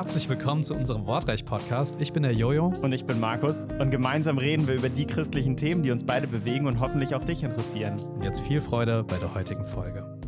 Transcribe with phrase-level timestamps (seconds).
[0.00, 2.00] herzlich willkommen zu unserem Wortreich-Podcast.
[2.00, 2.72] Ich bin der Jojo.
[2.80, 3.66] Und ich bin Markus.
[3.78, 7.22] Und gemeinsam reden wir über die christlichen Themen, die uns beide bewegen und hoffentlich auch
[7.22, 8.00] dich interessieren.
[8.00, 10.19] Und jetzt viel Freude bei der heutigen Folge.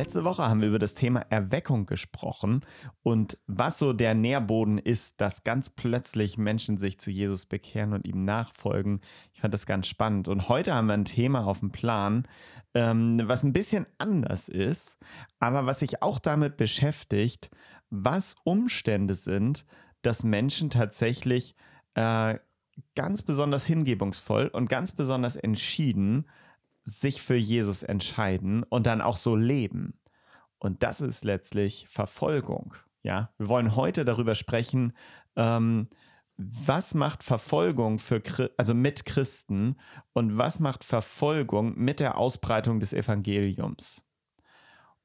[0.00, 2.62] Letzte Woche haben wir über das Thema Erweckung gesprochen
[3.02, 8.06] und was so der Nährboden ist, dass ganz plötzlich Menschen sich zu Jesus bekehren und
[8.06, 9.02] ihm nachfolgen.
[9.34, 10.26] Ich fand das ganz spannend.
[10.28, 12.26] Und heute haben wir ein Thema auf dem Plan,
[12.72, 14.96] ähm, was ein bisschen anders ist,
[15.38, 17.50] aber was sich auch damit beschäftigt,
[17.90, 19.66] was Umstände sind,
[20.00, 21.56] dass Menschen tatsächlich
[21.92, 22.38] äh,
[22.94, 26.24] ganz besonders hingebungsvoll und ganz besonders entschieden
[26.82, 30.00] sich für Jesus entscheiden und dann auch so leben.
[30.58, 32.74] Und das ist letztlich Verfolgung.
[33.02, 34.92] Ja, wir wollen heute darüber sprechen,
[35.36, 35.88] ähm,
[36.36, 38.22] was macht Verfolgung für,
[38.56, 39.76] also mit Christen
[40.12, 44.06] und was macht Verfolgung mit der Ausbreitung des Evangeliums?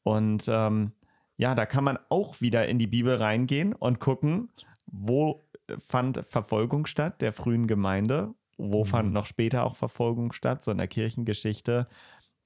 [0.04, 0.94] Und ähm,
[1.38, 4.50] ja, da kann man auch wieder in die Bibel reingehen und gucken,
[4.86, 5.46] wo
[5.78, 8.86] fand Verfolgung statt der frühen Gemeinde, wo mhm.
[8.88, 11.88] fand noch später auch Verfolgung statt, so in der Kirchengeschichte.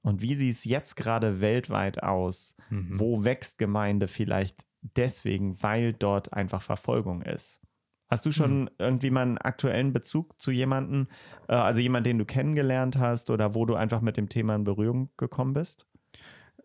[0.02, 2.56] Und wie sieht es jetzt gerade weltweit aus?
[2.70, 2.98] Mhm.
[2.98, 7.60] Wo wächst Gemeinde vielleicht deswegen, weil dort einfach Verfolgung ist?
[8.08, 8.70] Hast du schon mhm.
[8.78, 11.06] irgendwie mal einen aktuellen Bezug zu jemandem,
[11.48, 14.64] äh, also jemand, den du kennengelernt hast oder wo du einfach mit dem Thema in
[14.64, 15.86] Berührung gekommen bist?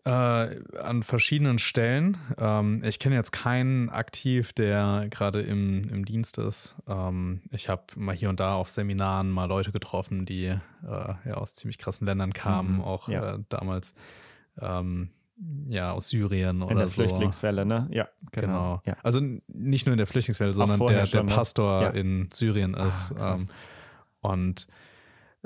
[0.06, 2.16] Äh, an verschiedenen Stellen.
[2.38, 6.76] Ähm, ich kenne jetzt keinen aktiv, der gerade im, im Dienst ist.
[6.86, 11.34] Ähm, ich habe mal hier und da auf Seminaren mal Leute getroffen, die äh, ja,
[11.34, 13.34] aus ziemlich krassen Ländern kamen, mhm, auch ja.
[13.34, 13.94] äh, damals
[14.60, 15.10] ähm,
[15.66, 16.72] ja, aus Syrien oder so.
[16.72, 17.88] In der Flüchtlingswelle, ne?
[17.90, 18.46] Ja, genau.
[18.46, 18.82] genau.
[18.86, 18.96] Ja.
[19.02, 21.34] Also nicht nur in der Flüchtlingswelle, sondern der, der ne?
[21.34, 21.88] Pastor ja.
[21.90, 23.12] in Syrien ist.
[23.18, 23.38] Ah,
[24.20, 24.68] und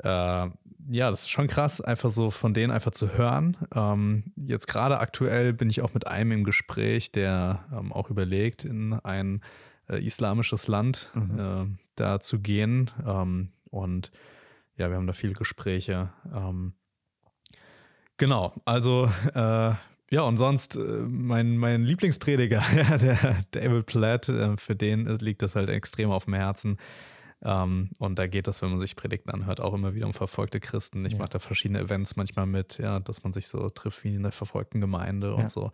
[0.03, 0.49] äh,
[0.89, 3.57] ja, das ist schon krass, einfach so von denen einfach zu hören.
[3.73, 8.65] Ähm, jetzt gerade aktuell bin ich auch mit einem im Gespräch, der ähm, auch überlegt,
[8.65, 9.41] in ein
[9.89, 11.39] äh, islamisches Land mhm.
[11.39, 12.91] äh, da zu gehen.
[13.05, 14.11] Ähm, und
[14.75, 16.09] ja, wir haben da viele Gespräche.
[16.33, 16.73] Ähm,
[18.21, 19.73] Genau, also äh,
[20.11, 22.61] ja, und sonst äh, mein, mein Lieblingsprediger,
[23.01, 26.77] der David Platt, äh, für den liegt das halt extrem auf dem Herzen.
[27.43, 30.59] Ähm, und da geht das, wenn man sich Predigten anhört, auch immer wieder um verfolgte
[30.59, 31.05] Christen.
[31.05, 31.19] Ich ja.
[31.19, 34.31] mache da verschiedene Events manchmal mit, ja, dass man sich so trifft wie in der
[34.31, 35.71] verfolgten Gemeinde und so.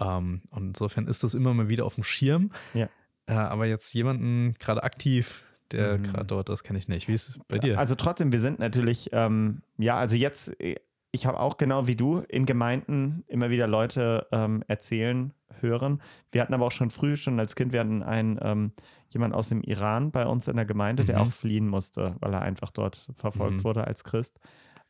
[0.00, 2.52] Ähm, und insofern ist das immer mal wieder auf dem Schirm.
[2.74, 2.88] Ja.
[3.26, 6.02] Äh, aber jetzt jemanden gerade aktiv, der mhm.
[6.04, 7.08] gerade dort ist, kenne ich nicht.
[7.08, 7.78] Wie ist es bei dir?
[7.78, 10.76] Also trotzdem, wir sind natürlich, ähm, ja, also jetzt äh,
[11.12, 16.00] ich habe auch genau wie du in Gemeinden immer wieder Leute ähm, erzählen, hören.
[16.32, 18.72] Wir hatten aber auch schon früh, schon als Kind, wir hatten einen, ähm,
[19.14, 21.06] jemand aus dem Iran bei uns in der Gemeinde, mhm.
[21.06, 23.64] der auch fliehen musste, weil er einfach dort verfolgt mhm.
[23.64, 24.40] wurde als Christ.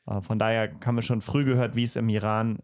[0.07, 2.59] Äh, von daher haben wir schon früh gehört, wie es im Iran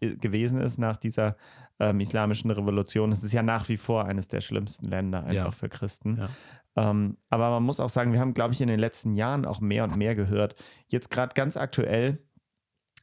[0.00, 1.36] äh, gewesen ist nach dieser
[1.80, 3.12] ähm, islamischen Revolution.
[3.12, 5.50] Es ist ja nach wie vor eines der schlimmsten Länder einfach ja.
[5.50, 6.18] für Christen.
[6.18, 6.28] Ja.
[6.76, 9.60] Ähm, aber man muss auch sagen, wir haben, glaube ich, in den letzten Jahren auch
[9.60, 10.56] mehr und mehr gehört.
[10.88, 12.18] Jetzt gerade ganz aktuell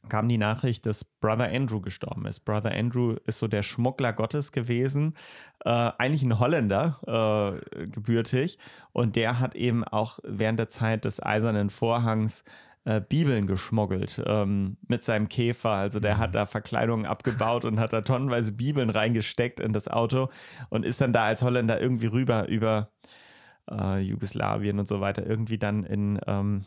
[0.08, 2.40] kam die Nachricht, dass Brother Andrew gestorben ist.
[2.40, 5.14] Brother Andrew ist so der Schmuggler Gottes gewesen,
[5.64, 8.58] äh, eigentlich ein Holländer, äh, gebürtig.
[8.92, 12.44] Und der hat eben auch während der Zeit des Eisernen Vorhangs
[12.84, 15.70] äh, Bibeln geschmuggelt ähm, mit seinem Käfer.
[15.70, 16.32] Also der hat mhm.
[16.32, 20.30] da Verkleidungen abgebaut und hat da tonnenweise Bibeln reingesteckt in das Auto
[20.68, 22.90] und ist dann da als Holländer irgendwie rüber über
[23.70, 26.64] äh, Jugoslawien und so weiter irgendwie dann in ähm,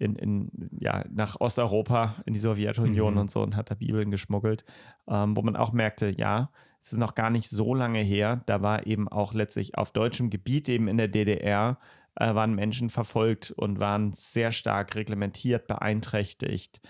[0.00, 0.50] in, in,
[0.80, 3.20] ja, nach Osteuropa, in die Sowjetunion mhm.
[3.20, 4.64] und so und hat da Bibeln geschmuggelt,
[5.06, 6.50] ähm, wo man auch merkte, ja,
[6.80, 10.30] es ist noch gar nicht so lange her, da war eben auch letztlich auf deutschem
[10.30, 11.78] Gebiet, eben in der DDR,
[12.14, 16.80] äh, waren Menschen verfolgt und waren sehr stark reglementiert, beeinträchtigt,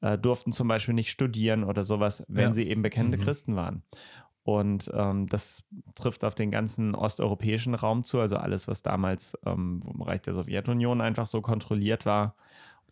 [0.00, 2.52] äh, durften zum Beispiel nicht studieren oder sowas, wenn ja.
[2.52, 3.22] sie eben bekennende mhm.
[3.22, 3.82] Christen waren.
[4.42, 5.64] Und ähm, das
[5.94, 10.34] trifft auf den ganzen osteuropäischen Raum zu, also alles, was damals ähm, im Bereich der
[10.34, 12.34] Sowjetunion einfach so kontrolliert war.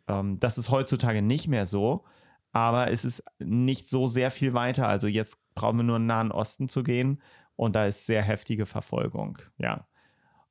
[0.08, 2.04] Ähm, das ist heutzutage nicht mehr so,
[2.52, 4.88] aber es ist nicht so sehr viel weiter.
[4.88, 7.20] Also jetzt brauchen wir nur in den Nahen Osten zu gehen
[7.56, 9.38] und da ist sehr heftige Verfolgung.
[9.58, 9.86] Ja.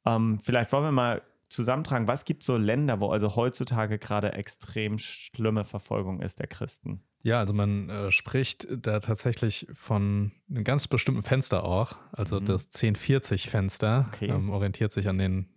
[0.06, 4.98] Ähm, vielleicht wollen wir mal zusammentragen, was gibt so Länder, wo also heutzutage gerade extrem
[4.98, 7.01] schlimme Verfolgung ist der Christen?
[7.24, 11.98] Ja, also man äh, spricht da tatsächlich von einem ganz bestimmten Fenster auch.
[12.12, 12.45] Also mhm.
[12.45, 14.27] das 1040-Fenster okay.
[14.27, 15.48] ähm, orientiert sich an den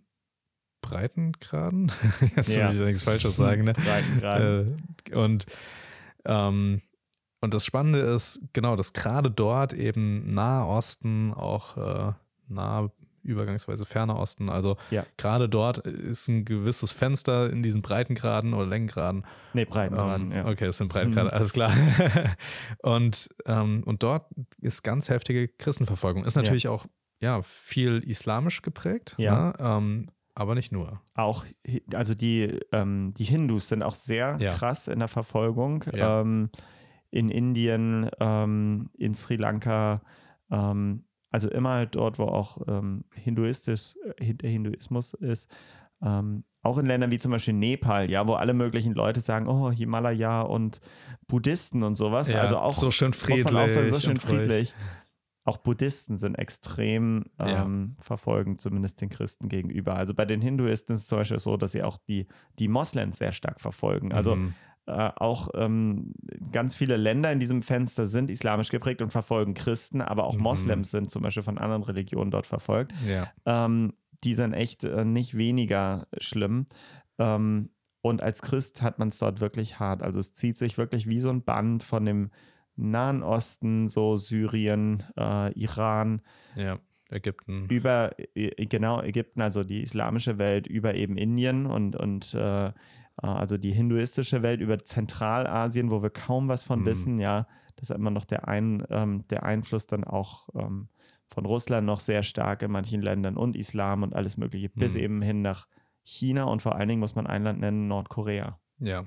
[0.81, 1.91] Breitengraden.
[2.35, 2.69] Jetzt ja.
[2.69, 3.63] will ich nichts Falsches sagen.
[3.63, 3.73] Ne?
[4.21, 4.77] Breitengraden.
[5.09, 5.45] Äh, und,
[6.25, 6.81] ähm,
[7.39, 12.13] und das Spannende ist, genau, dass gerade dort eben Nahe Osten, auch äh,
[12.47, 12.91] nah
[13.23, 14.49] übergangsweise Ferner Osten.
[14.49, 15.05] Also ja.
[15.17, 19.25] gerade dort ist ein gewisses Fenster in diesen Breitengraden oder Längengraden.
[19.53, 20.47] Nee, Breitengraden, ähm, ja.
[20.47, 21.33] Okay, das sind Breitengrade, mhm.
[21.33, 21.71] alles klar.
[22.79, 24.25] und, ähm, und dort
[24.59, 26.25] ist ganz heftige Christenverfolgung.
[26.25, 26.71] Ist natürlich ja.
[26.71, 26.85] auch
[27.21, 29.49] ja, viel islamisch geprägt, ja.
[29.49, 29.53] Ne?
[29.59, 31.01] Ähm, aber nicht nur.
[31.15, 31.45] Auch,
[31.93, 35.83] also die, ähm, die Hindus sind auch sehr krass in der Verfolgung.
[35.93, 36.49] Ähm,
[37.11, 40.01] in Indien, ähm, in Sri Lanka,
[40.49, 45.53] ähm, also immer dort, wo auch ähm, Hinduistisch, äh, Hinduismus ist.
[46.01, 49.71] Ähm, auch in Ländern wie zum Beispiel Nepal, ja, wo alle möglichen Leute sagen, oh,
[49.71, 50.79] Himalaya und
[51.27, 52.31] Buddhisten und sowas.
[52.31, 53.71] Ja, also auch so schön friedlich.
[53.71, 54.73] Sagen, so schön friedlich.
[55.43, 58.03] Auch Buddhisten sind extrem ähm, ja.
[58.03, 59.95] verfolgend, zumindest den Christen gegenüber.
[59.95, 62.27] Also bei den Hinduisten ist es zum Beispiel so, dass sie auch die,
[62.59, 64.13] die Moslems sehr stark verfolgen.
[64.13, 64.53] Also mhm.
[64.87, 66.11] Äh, auch ähm,
[66.51, 70.41] ganz viele Länder in diesem Fenster sind islamisch geprägt und verfolgen Christen, aber auch mhm.
[70.41, 72.91] Moslems sind zum Beispiel von anderen Religionen dort verfolgt.
[73.07, 73.31] Ja.
[73.45, 73.93] Ähm,
[74.23, 76.65] die sind echt äh, nicht weniger schlimm.
[77.19, 77.69] Ähm,
[78.01, 80.01] und als Christ hat man es dort wirklich hart.
[80.01, 82.31] Also es zieht sich wirklich wie so ein Band von dem
[82.75, 86.21] Nahen Osten, so Syrien, äh, Iran.
[86.55, 86.79] Ja.
[87.09, 87.67] Ägypten.
[87.69, 92.71] Über, äh, genau, Ägypten, also die islamische Welt, über eben Indien und, und äh,
[93.21, 96.85] äh, also die hinduistische Welt über Zentralasien, wo wir kaum was von mhm.
[96.85, 100.87] wissen, ja, das ist immer noch der, ein, ähm, der Einfluss dann auch ähm,
[101.27, 104.79] von Russland noch sehr stark in manchen Ländern und Islam und alles Mögliche, mhm.
[104.79, 105.67] bis eben hin nach
[106.03, 108.59] China und vor allen Dingen muss man ein Land nennen, Nordkorea.
[108.79, 109.05] Ja.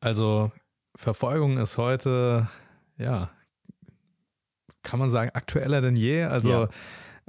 [0.00, 0.50] Also
[0.94, 2.48] Verfolgung ist heute,
[2.98, 3.30] ja,
[4.82, 6.24] kann man sagen, aktueller denn je.
[6.24, 6.68] Also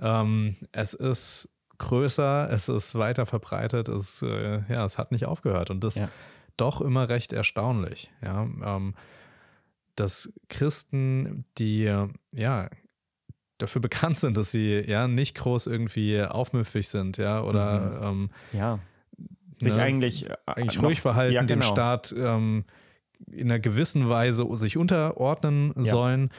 [0.02, 0.22] ja.
[0.22, 5.70] ähm, es ist größer, es ist weiter verbreitet, es, äh, ja, es hat nicht aufgehört
[5.70, 6.10] und das ja.
[6.58, 8.12] doch immer recht erstaunlich.
[8.22, 8.96] Ja, ähm,
[9.96, 11.84] dass Christen, die
[12.32, 12.70] ja
[13.60, 18.04] dafür bekannt sind, dass sie ja nicht groß irgendwie aufmüpfig sind, ja, oder mhm.
[18.04, 18.80] ähm, ja,
[19.60, 21.62] sich ne, eigentlich, äh, eigentlich noch, ruhig verhalten, ja, genau.
[21.62, 22.66] dem Staat ähm,
[23.32, 25.84] in einer gewissen Weise sich unterordnen ja.
[25.84, 26.30] sollen.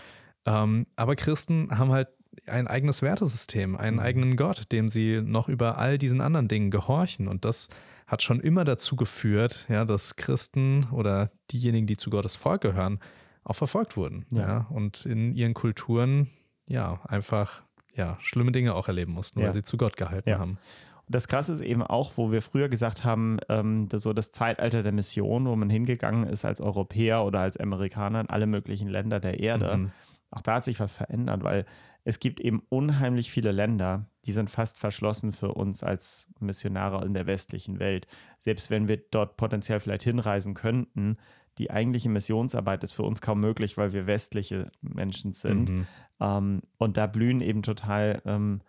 [0.46, 2.08] Ähm, aber Christen haben halt
[2.46, 4.02] ein eigenes Wertesystem, einen mhm.
[4.02, 7.28] eigenen Gott, dem sie noch über all diesen anderen Dingen gehorchen.
[7.28, 7.68] Und das
[8.06, 12.98] hat schon immer dazu geführt, ja, dass Christen oder diejenigen, die zu Gottes Volk gehören,
[13.44, 14.26] auch verfolgt wurden.
[14.30, 14.40] Ja.
[14.40, 16.28] ja und in ihren Kulturen
[16.66, 17.62] ja einfach
[17.94, 19.46] ja, schlimme Dinge auch erleben mussten, ja.
[19.46, 20.38] weil sie zu Gott gehalten ja.
[20.38, 20.58] haben.
[21.08, 24.82] Das Krasse ist eben auch, wo wir früher gesagt haben, ähm, das so das Zeitalter
[24.82, 29.20] der Mission, wo man hingegangen ist als Europäer oder als Amerikaner in alle möglichen Länder
[29.20, 29.76] der Erde.
[29.76, 29.92] Mhm.
[30.30, 31.66] Auch da hat sich was verändert, weil
[32.04, 37.14] es gibt eben unheimlich viele Länder, die sind fast verschlossen für uns als Missionare in
[37.14, 38.06] der westlichen Welt.
[38.38, 41.16] Selbst wenn wir dort potenziell vielleicht hinreisen könnten,
[41.58, 45.70] die eigentliche Missionsarbeit ist für uns kaum möglich, weil wir westliche Menschen sind.
[45.70, 45.86] Mhm.
[46.20, 48.60] Ähm, und da blühen eben total ähm,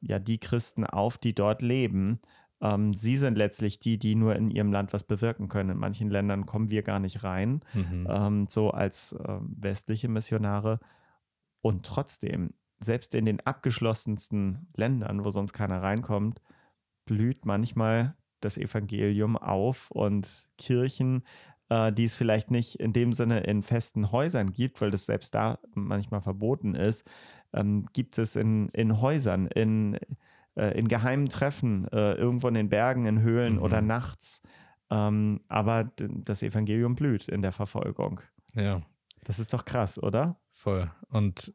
[0.00, 2.20] ja, die Christen auf, die dort leben.
[2.60, 5.70] Ähm, sie sind letztlich die, die nur in ihrem Land was bewirken können.
[5.70, 8.06] In manchen Ländern kommen wir gar nicht rein, mhm.
[8.10, 10.78] Ähm, so als äh, westliche Missionare.
[11.62, 16.40] Und trotzdem selbst in den abgeschlossensten Ländern, wo sonst keiner reinkommt,
[17.04, 21.22] blüht manchmal das Evangelium auf und Kirchen,
[21.70, 25.34] äh, die es vielleicht nicht in dem Sinne in festen Häusern gibt, weil das selbst
[25.34, 27.08] da manchmal verboten ist,
[27.52, 29.98] ähm, gibt es in, in Häusern, in,
[30.56, 33.62] äh, in geheimen Treffen, äh, irgendwo in den Bergen, in Höhlen mhm.
[33.62, 34.42] oder nachts.
[34.90, 38.20] Ähm, aber das Evangelium blüht in der Verfolgung.
[38.54, 38.82] Ja.
[39.24, 40.40] Das ist doch krass, oder?
[40.52, 40.90] Voll.
[41.08, 41.54] Und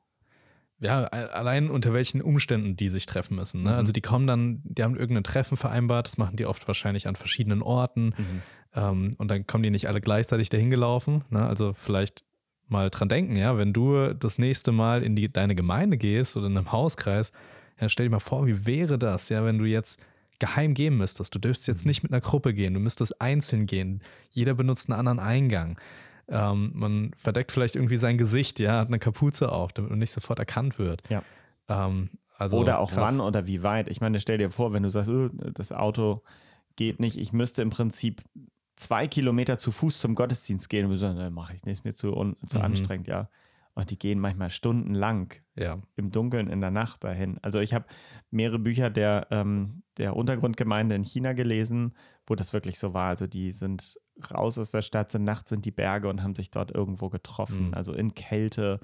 [0.79, 3.63] ja, allein unter welchen Umständen die sich treffen müssen.
[3.63, 3.72] Ne?
[3.72, 3.75] Mhm.
[3.75, 7.15] Also die kommen dann, die haben irgendein Treffen vereinbart, das machen die oft wahrscheinlich an
[7.15, 8.41] verschiedenen Orten mhm.
[8.74, 11.24] ähm, und dann kommen die nicht alle gleichzeitig dahin gelaufen.
[11.29, 11.46] Ne?
[11.46, 12.24] Also vielleicht
[12.67, 16.48] mal dran denken, ja, wenn du das nächste Mal in die, deine Gemeinde gehst oder
[16.48, 17.32] in einem Hauskreis,
[17.79, 20.00] ja, stell dir mal vor, wie wäre das, ja, wenn du jetzt
[20.39, 21.34] geheim gehen müsstest.
[21.34, 21.89] Du dürftest jetzt mhm.
[21.89, 24.01] nicht mit einer Gruppe gehen, du müsstest einzeln gehen.
[24.29, 25.79] Jeder benutzt einen anderen Eingang.
[26.27, 30.12] Ähm, man verdeckt vielleicht irgendwie sein Gesicht, ja, hat eine Kapuze auf, damit man nicht
[30.12, 31.03] sofort erkannt wird.
[31.10, 31.24] Ja.
[31.67, 33.13] Ähm, also oder auch krass.
[33.13, 33.88] wann oder wie weit.
[33.89, 36.24] Ich meine, stell dir vor, wenn du sagst, oh, das Auto
[36.75, 38.24] geht nicht, ich müsste im Prinzip
[38.75, 40.86] zwei Kilometer zu Fuß zum Gottesdienst gehen.
[40.86, 42.12] Und wir sagen, mache ich nicht, ist mir zu,
[42.46, 42.63] zu mhm.
[42.63, 43.29] anstrengend, ja.
[43.74, 45.82] Und die gehen manchmal stundenlang ja.
[45.98, 47.39] im Dunkeln in der Nacht dahin.
[47.41, 47.86] Also ich habe
[48.32, 51.94] mehrere Bücher der, ähm, der Untergrundgemeinde in China gelesen,
[52.25, 53.10] wo das wirklich so war.
[53.10, 54.00] Also die sind
[54.32, 57.68] raus aus der Stadt, sind nachts in die Berge und haben sich dort irgendwo getroffen.
[57.68, 57.74] Mhm.
[57.74, 58.80] Also in Kälte,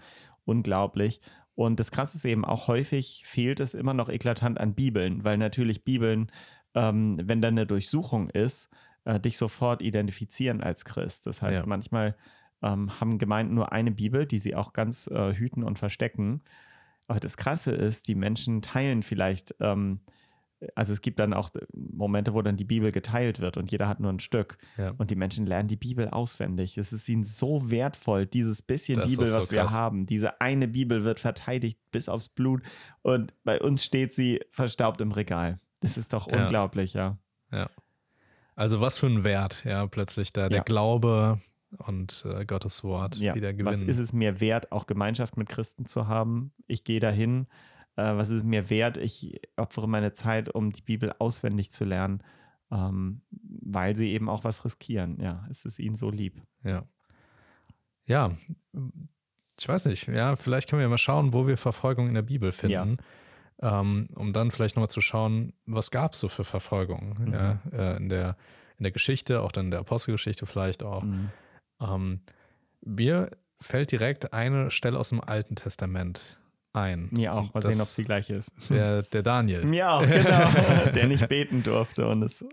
[0.45, 1.21] unglaublich.
[1.55, 5.37] Und das Krasse ist eben auch häufig fehlt es immer noch eklatant an Bibeln, weil
[5.37, 6.31] natürlich Bibeln,
[6.73, 8.69] ähm, wenn da eine Durchsuchung ist,
[9.05, 11.27] äh, dich sofort identifizieren als Christ.
[11.27, 11.65] Das heißt, ja.
[11.65, 12.15] manchmal
[12.61, 16.41] ähm, haben Gemeinden nur eine Bibel, die sie auch ganz äh, hüten und verstecken.
[17.07, 20.01] Aber das Krasse ist, die Menschen teilen vielleicht ähm,
[20.75, 23.99] also es gibt dann auch Momente, wo dann die Bibel geteilt wird und jeder hat
[23.99, 24.57] nur ein Stück.
[24.77, 24.93] Ja.
[24.97, 26.77] Und die Menschen lernen die Bibel auswendig.
[26.77, 30.05] Es ist ihnen so wertvoll, dieses bisschen das Bibel, was so wir haben.
[30.05, 32.61] Diese eine Bibel wird verteidigt bis aufs Blut
[33.01, 35.59] und bei uns steht sie verstaubt im Regal.
[35.81, 36.41] Das ist doch ja.
[36.41, 37.17] unglaublich, ja.
[37.51, 37.69] Ja.
[38.55, 40.63] Also was für ein Wert, ja, plötzlich da der ja.
[40.63, 41.39] Glaube
[41.77, 43.65] und äh, Gottes Wort wieder gewinnen.
[43.65, 46.51] Was ist es mir wert, auch Gemeinschaft mit Christen zu haben?
[46.67, 47.47] Ich gehe dahin
[48.01, 48.97] äh, was ist es mir wert?
[48.97, 52.23] Ich opfere meine Zeit, um die Bibel auswendig zu lernen,
[52.71, 55.19] ähm, weil sie eben auch was riskieren.
[55.21, 56.41] Ja, es ist ihnen so lieb.
[56.63, 56.85] Ja.
[58.05, 58.31] Ja,
[59.59, 62.51] ich weiß nicht, ja, vielleicht können wir mal schauen, wo wir Verfolgung in der Bibel
[62.51, 62.97] finden.
[63.61, 63.79] Ja.
[63.79, 67.33] Ähm, um dann vielleicht nochmal zu schauen, was gab es so für Verfolgung mhm.
[67.33, 68.35] ja, äh, in, der,
[68.79, 71.03] in der Geschichte, auch dann in der Apostelgeschichte vielleicht auch.
[71.03, 71.29] Mhm.
[71.79, 72.21] Ähm,
[72.83, 73.29] mir
[73.59, 76.39] fällt direkt eine Stelle aus dem Alten Testament
[76.73, 77.09] ein.
[77.11, 77.53] Mir auch.
[77.53, 78.51] Mal sehen, ob sie gleich ist.
[78.69, 79.65] Der, der Daniel.
[79.65, 80.49] Mir auch, genau.
[80.95, 82.45] der nicht beten durfte und es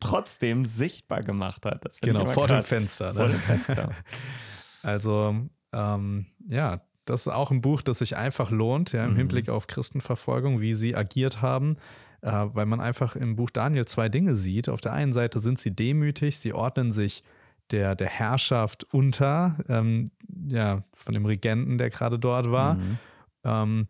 [0.00, 1.84] trotzdem sichtbar gemacht hat.
[2.00, 2.66] genau, vor krass.
[2.66, 3.12] dem Fenster.
[3.12, 3.14] Ne?
[3.14, 3.90] Vor dem Fenster.
[4.82, 5.34] also,
[5.72, 9.16] ähm, ja, das ist auch ein Buch, das sich einfach lohnt, ja, im mhm.
[9.16, 11.76] Hinblick auf Christenverfolgung, wie sie agiert haben,
[12.22, 14.68] äh, weil man einfach im Buch Daniel zwei Dinge sieht.
[14.68, 17.22] Auf der einen Seite sind sie demütig, sie ordnen sich
[17.70, 20.10] der, der Herrschaft unter, ähm,
[20.48, 22.74] ja, von dem Regenten, der gerade dort war.
[22.74, 22.98] Mhm
[23.44, 23.88] ähm,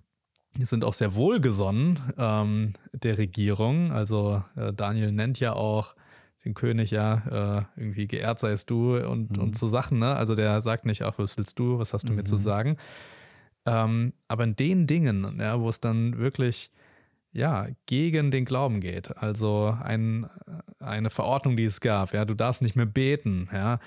[0.59, 3.93] sind auch sehr wohlgesonnen ähm, der Regierung.
[3.93, 5.95] Also äh, Daniel nennt ja auch
[6.45, 9.43] den König ja äh, irgendwie geehrt seist du und, mhm.
[9.43, 9.99] und so Sachen.
[9.99, 10.15] Ne?
[10.15, 12.17] Also der sagt nicht, ach, was willst du, was hast du mhm.
[12.17, 12.41] mir zu mhm.
[12.41, 12.77] sagen?
[13.67, 16.71] Ähm, aber in den Dingen, ja, wo es dann wirklich
[17.33, 20.29] ja, gegen den Glauben geht, also ein,
[20.79, 23.81] eine Verordnung, die es gab, ja, du darfst nicht mehr beten, ja,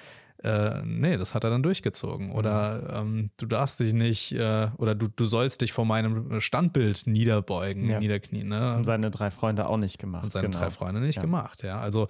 [0.43, 2.31] äh, nee, das hat er dann durchgezogen.
[2.31, 3.17] Oder mhm.
[3.17, 7.89] ähm, du darfst dich nicht, äh, oder du, du sollst dich vor meinem Standbild niederbeugen,
[7.89, 7.99] ja.
[7.99, 8.47] niederknien.
[8.47, 8.75] Ne?
[8.75, 10.25] Und seine drei Freunde auch nicht gemacht.
[10.25, 10.59] Und seine genau.
[10.59, 11.21] drei Freunde nicht ja.
[11.21, 11.79] gemacht, ja.
[11.79, 12.07] Also,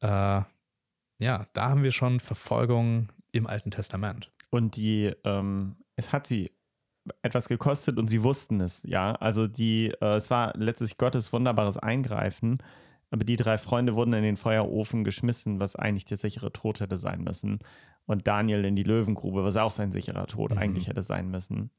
[0.00, 0.42] äh,
[1.22, 4.30] ja, da haben wir schon Verfolgung im Alten Testament.
[4.50, 6.50] Und die, ähm, es hat sie
[7.22, 9.12] etwas gekostet und sie wussten es, ja.
[9.16, 12.58] Also die, äh, es war letztlich Gottes wunderbares Eingreifen
[13.10, 16.96] aber die drei Freunde wurden in den Feuerofen geschmissen, was eigentlich der sichere Tod hätte
[16.96, 17.58] sein müssen.
[18.06, 20.58] Und Daniel in die Löwengrube, was auch sein sicherer Tod mhm.
[20.58, 21.70] eigentlich hätte sein müssen.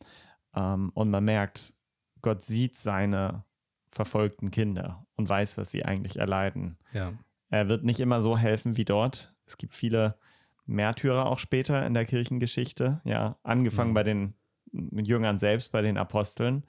[0.53, 1.73] Ähm, und man merkt,
[2.21, 3.43] Gott sieht seine
[3.91, 6.77] verfolgten Kinder und weiß, was sie eigentlich erleiden.
[6.93, 7.13] Ja.
[7.49, 9.33] Er wird nicht immer so helfen wie dort.
[9.45, 10.17] Es gibt viele
[10.65, 13.01] Märtyrer auch später in der Kirchengeschichte.
[13.03, 13.95] Ja, angefangen mhm.
[13.95, 14.33] bei den
[14.71, 16.65] Jüngern selbst, bei den Aposteln.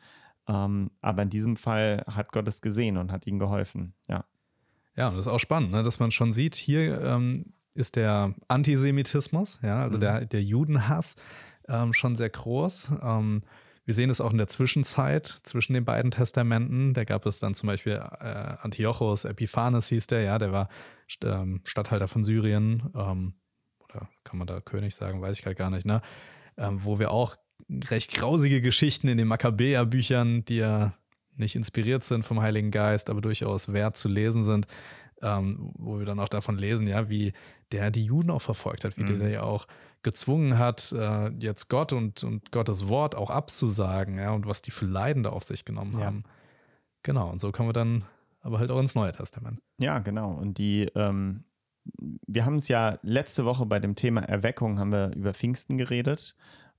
[0.49, 3.95] Ähm, aber in diesem Fall hat Gott es gesehen und hat ihnen geholfen.
[4.09, 4.25] Ja.
[4.97, 8.35] Ja, und das ist auch spannend, ne, dass man schon sieht, hier ähm, ist der
[8.49, 10.01] Antisemitismus, ja, also mhm.
[10.01, 11.17] der, der Judenhass
[11.69, 12.93] ähm, schon sehr groß.
[13.03, 13.43] Ähm,
[13.85, 16.95] wir sehen es auch in der Zwischenzeit zwischen den beiden Testamenten.
[16.95, 20.69] Da gab es dann zum Beispiel äh, Antiochus Epiphanes hieß der, ja, der war
[21.23, 22.91] ähm, Statthalter von Syrien.
[22.95, 23.35] Ähm,
[23.81, 26.01] oder kann man da König sagen, weiß ich gerade gar nicht, ne?
[26.57, 27.37] Ähm, wo wir auch
[27.91, 30.95] recht grausige Geschichten in den Makkabäer-Büchern, die ja
[31.37, 34.67] nicht inspiriert sind vom Heiligen Geist, aber durchaus wert zu lesen sind,
[35.23, 37.33] ähm, wo wir dann auch davon lesen, ja, wie
[37.71, 39.19] der die Juden auch verfolgt hat, wie mhm.
[39.21, 39.67] der ja auch
[40.03, 44.73] gezwungen hat, äh, jetzt Gott und, und Gottes Wort auch abzusagen, ja, und was die
[44.73, 46.07] für Leiden da auf sich genommen ja.
[46.07, 46.25] haben.
[47.03, 48.05] Genau, und so kommen wir dann
[48.41, 49.61] aber halt auch ins Neue Testament.
[49.79, 50.33] Ja, genau.
[50.33, 51.45] Und die, ähm,
[52.27, 56.35] wir haben es ja letzte Woche bei dem Thema Erweckung haben wir über Pfingsten geredet.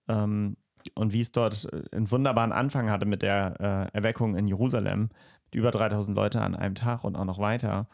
[0.07, 0.57] Ähm,
[0.95, 5.09] und wie es dort äh, einen wunderbaren Anfang hatte mit der äh, Erweckung in Jerusalem,
[5.45, 7.87] mit über 3000 Leute an einem Tag und auch noch weiter.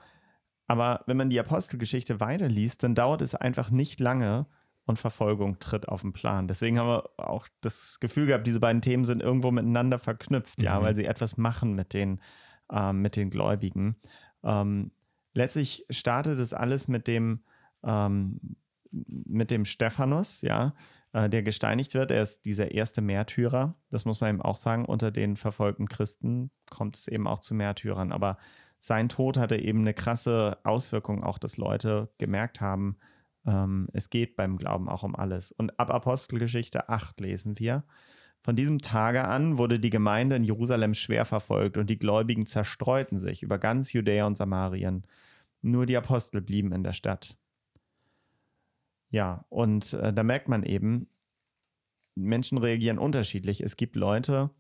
[0.68, 4.46] Aber wenn man die Apostelgeschichte weiterliest, dann dauert es einfach nicht lange
[4.86, 6.48] und Verfolgung tritt auf den Plan.
[6.48, 10.66] Deswegen haben wir auch das Gefühl gehabt, diese beiden Themen sind irgendwo miteinander verknüpft, mhm.
[10.66, 12.20] ja, weil sie etwas machen mit den,
[12.72, 13.96] ähm, mit den Gläubigen.
[14.44, 14.92] Ähm,
[15.34, 17.44] letztlich startet es alles mit dem,
[17.84, 18.40] ähm,
[18.92, 20.74] mit dem Stephanus, ja,
[21.14, 22.12] äh, der gesteinigt wird.
[22.12, 23.76] Er ist dieser erste Märtyrer.
[23.90, 24.86] Das muss man eben auch sagen.
[24.86, 28.12] Unter den verfolgten Christen kommt es eben auch zu Märtyrern.
[28.12, 28.38] Aber
[28.78, 32.98] sein Tod hatte eben eine krasse Auswirkung, auch dass Leute gemerkt haben,
[33.46, 35.52] ähm, es geht beim Glauben auch um alles.
[35.52, 37.84] Und ab Apostelgeschichte 8 lesen wir.
[38.42, 43.20] Von diesem Tage an wurde die Gemeinde in Jerusalem schwer verfolgt und die Gläubigen zerstreuten
[43.20, 45.06] sich über ganz Judäa und Samarien.
[45.62, 47.38] Nur die Apostel blieben in der Stadt.
[49.10, 51.08] Ja, und äh, da merkt man eben,
[52.16, 53.62] Menschen reagieren unterschiedlich.
[53.62, 54.52] Es gibt Leute,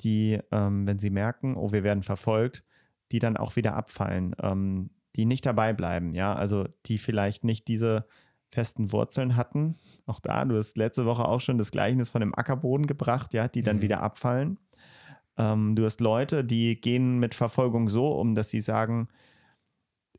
[0.00, 2.64] die, ähm, wenn sie merken, oh, wir werden verfolgt,
[3.12, 7.68] die dann auch wieder abfallen, ähm, die nicht dabei bleiben, ja, also die vielleicht nicht
[7.68, 8.06] diese
[8.52, 9.76] festen Wurzeln hatten.
[10.06, 13.48] Auch da, du hast letzte Woche auch schon das Gleichnis von dem Ackerboden gebracht, ja,
[13.48, 13.82] die dann mhm.
[13.82, 14.58] wieder abfallen.
[15.36, 19.08] Ähm, du hast Leute, die gehen mit Verfolgung so um, dass sie sagen,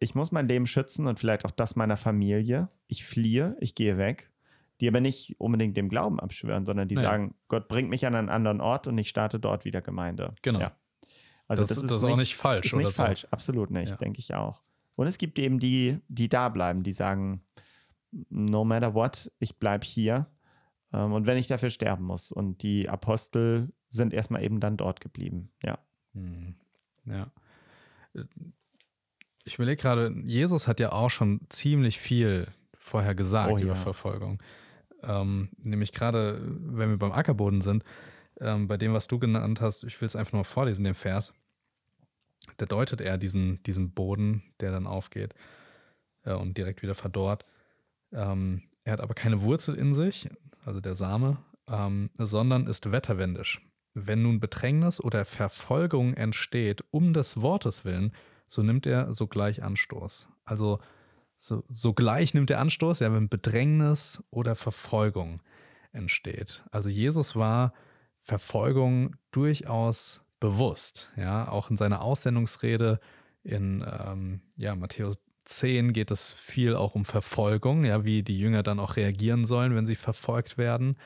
[0.01, 2.70] ich muss mein Leben schützen und vielleicht auch das meiner Familie.
[2.88, 4.31] Ich fliehe, ich gehe weg.
[4.79, 7.12] Die aber nicht unbedingt dem Glauben abschwören, sondern die naja.
[7.12, 10.31] sagen, Gott bringt mich an einen anderen Ort und ich starte dort wieder Gemeinde.
[10.41, 10.60] Genau.
[10.60, 10.75] Ja.
[11.48, 12.65] Also das, das, ist, das ist nicht, auch nicht falsch.
[12.65, 13.03] Ist nicht so.
[13.03, 13.96] falsch, absolut nicht, ja.
[13.96, 14.63] denke ich auch.
[14.96, 17.43] Und es gibt eben die, die da bleiben, die sagen,
[18.29, 20.25] no matter what, ich bleibe hier.
[20.93, 22.31] Ähm, und wenn ich dafür sterben muss.
[22.31, 25.51] Und die Apostel sind erstmal eben dann dort geblieben.
[25.62, 25.77] Ja.
[26.15, 26.55] Hm.
[27.05, 27.31] Ja.
[29.43, 33.75] Ich überlege gerade, Jesus hat ja auch schon ziemlich viel vorher gesagt oh, über ja.
[33.75, 34.41] Verfolgung.
[35.03, 37.83] Ähm, nämlich gerade, wenn wir beim Ackerboden sind,
[38.39, 41.33] ähm, bei dem, was du genannt hast, ich will es einfach nur vorlesen, den Vers,
[42.57, 45.33] da deutet er diesen, diesen Boden, der dann aufgeht
[46.24, 47.45] äh, und direkt wieder verdorrt.
[48.12, 50.29] Ähm, er hat aber keine Wurzel in sich,
[50.65, 53.62] also der Same, ähm, sondern ist wetterwendisch.
[53.93, 58.13] Wenn nun Bedrängnis oder Verfolgung entsteht um des Wortes willen,
[58.51, 60.27] so nimmt er sogleich Anstoß.
[60.43, 60.79] Also
[61.38, 65.41] so, sogleich nimmt er Anstoß, ja, wenn Bedrängnis oder Verfolgung
[65.93, 66.63] entsteht.
[66.70, 67.74] Also Jesus war
[68.20, 73.00] Verfolgung durchaus bewusst, ja, auch in seiner Aussendungsrede
[73.43, 78.63] in ähm, ja, Matthäus 10 geht es viel auch um Verfolgung, ja, wie die Jünger
[78.63, 80.98] dann auch reagieren sollen, wenn sie verfolgt werden.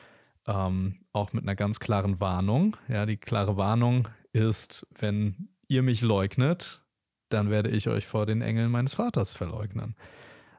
[0.46, 2.76] Ähm, auch mit einer ganz klaren Warnung.
[2.88, 6.82] Ja, die klare Warnung ist, wenn ihr mich leugnet,
[7.28, 9.96] dann werde ich euch vor den Engeln meines Vaters verleugnen.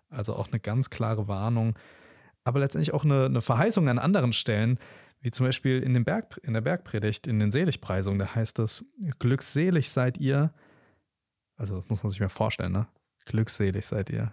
[0.10, 1.78] Also auch eine ganz klare Warnung,
[2.44, 4.80] aber letztendlich auch eine, eine Verheißung an anderen Stellen,
[5.20, 8.86] wie zum Beispiel in, dem Berg, in der Bergpredigt, in den Seligpreisungen, da heißt es,
[9.20, 10.54] glückselig seid ihr,
[11.58, 12.88] also muss man sich mal vorstellen, ne?
[13.26, 14.32] Glückselig seid ihr.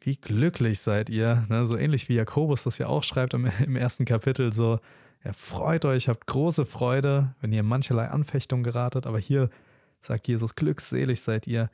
[0.00, 1.66] Wie glücklich seid ihr, ne?
[1.66, 4.78] so ähnlich wie Jakobus das ja auch schreibt im, im ersten Kapitel, so,
[5.24, 9.50] ja, freut euch, habt große Freude, wenn ihr in mancherlei Anfechtung geratet, aber hier
[10.00, 11.70] sagt Jesus, glückselig seid ihr,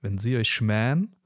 [0.00, 1.16] wenn sie euch schmähen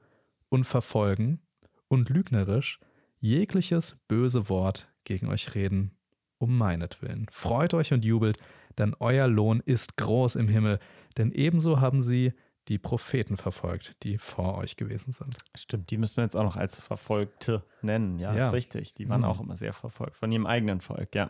[0.49, 1.41] und verfolgen
[1.87, 2.79] und lügnerisch
[3.17, 5.91] jegliches böse Wort gegen euch reden,
[6.37, 7.27] um meinetwillen.
[7.31, 8.37] Freut euch und jubelt,
[8.77, 10.79] denn euer Lohn ist groß im Himmel,
[11.17, 12.33] denn ebenso haben sie
[12.69, 15.37] die Propheten verfolgt, die vor euch gewesen sind.
[15.53, 18.19] Stimmt, die müssen wir jetzt auch noch als Verfolgte nennen.
[18.19, 18.47] Ja, ja.
[18.47, 18.93] ist richtig.
[18.93, 19.27] Die waren mhm.
[19.27, 21.29] auch immer sehr verfolgt von ihrem eigenen Volk, ja.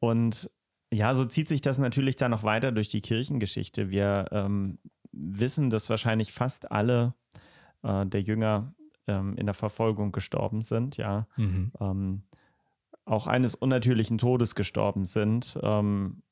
[0.00, 0.50] Und
[0.92, 3.90] ja, so zieht sich das natürlich dann noch weiter durch die Kirchengeschichte.
[3.90, 4.78] Wir ähm,
[5.12, 7.14] wissen, dass wahrscheinlich fast alle
[7.82, 8.74] äh, der Jünger
[9.06, 11.26] ähm, in der Verfolgung gestorben sind, ja.
[11.36, 11.72] Mhm.
[11.80, 12.22] Ähm,
[13.04, 15.58] auch eines unnatürlichen Todes gestorben sind.
[15.62, 16.22] Ähm,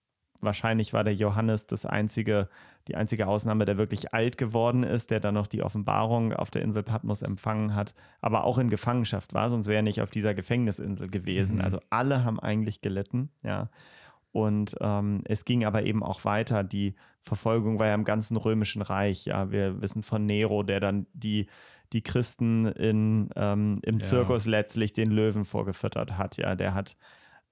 [0.43, 2.51] wahrscheinlich war der Johannes das einzige,
[2.87, 6.61] die einzige Ausnahme, der wirklich alt geworden ist, der dann noch die Offenbarung auf der
[6.61, 10.35] Insel Patmos empfangen hat, aber auch in Gefangenschaft war, sonst wäre er nicht auf dieser
[10.35, 11.57] Gefängnisinsel gewesen.
[11.57, 11.63] Mhm.
[11.63, 13.71] Also alle haben eigentlich gelitten, ja.
[14.37, 16.63] Und ähm, es ging aber eben auch weiter.
[16.63, 19.25] Die Verfolgung war ja im ganzen römischen Reich.
[19.25, 21.47] Ja, wir wissen von Nero, der dann die,
[21.95, 24.01] die Christen in, ähm, im ja.
[24.05, 26.37] Zirkus letztlich den Löwen vorgefüttert hat.
[26.37, 26.99] Ja, der hat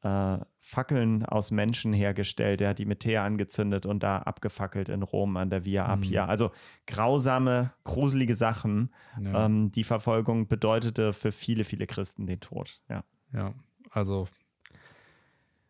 [0.02, 5.02] äh, Fackeln aus Menschen hergestellt, der hat die mit Teer angezündet und da abgefackelt in
[5.02, 6.24] Rom an der Via Appia.
[6.24, 6.30] Mhm.
[6.30, 6.50] Also
[6.86, 8.92] grausame, gruselige Sachen.
[9.22, 9.46] Ja.
[9.46, 12.82] Ähm, die Verfolgung bedeutete für viele, viele Christen den Tod.
[12.90, 13.54] Ja, ja
[13.90, 14.28] also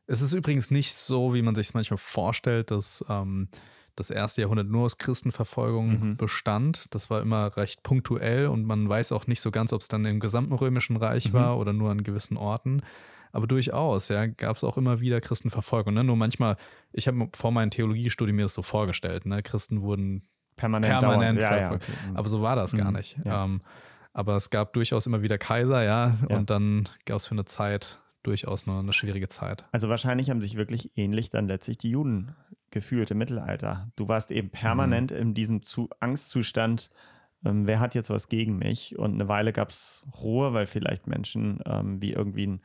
[0.06, 3.48] es ist übrigens nicht so, wie man sich es manchmal vorstellt, dass ähm,
[3.96, 6.16] das erste Jahrhundert nur aus Christenverfolgung mhm.
[6.16, 6.94] bestand.
[6.94, 10.04] Das war immer recht punktuell und man weiß auch nicht so ganz, ob es dann
[10.04, 11.34] im gesamten Römischen Reich mhm.
[11.34, 12.82] war oder nur an gewissen Orten.
[13.32, 15.92] Aber durchaus, ja, gab es auch immer wieder Christenverfolgung.
[15.92, 16.04] Ne?
[16.04, 16.56] Nur manchmal,
[16.92, 19.42] ich habe vor meinem Theologiestudium mir das so vorgestellt, ne?
[19.42, 20.22] Christen wurden
[20.54, 21.88] permanent, permanent verfolgt.
[21.88, 22.10] Ja, okay.
[22.10, 22.16] Mhm.
[22.16, 22.78] Aber so war das mhm.
[22.78, 23.18] gar nicht.
[23.24, 23.44] Ja.
[23.44, 23.60] Ähm,
[24.12, 28.00] aber es gab durchaus immer wieder Kaiser, ja, und dann gab es für eine Zeit
[28.24, 29.64] durchaus eine, eine schwierige Zeit.
[29.72, 32.34] Also wahrscheinlich haben sich wirklich ähnlich dann letztlich die Juden
[32.70, 33.92] gefühlt im Mittelalter.
[33.96, 35.16] Du warst eben permanent mhm.
[35.18, 36.90] in diesem Zu Angstzustand,
[37.44, 38.98] ähm, wer hat jetzt was gegen mich?
[38.98, 42.62] Und eine Weile gab es Ruhe, weil vielleicht Menschen ähm, wie irgendwie ein,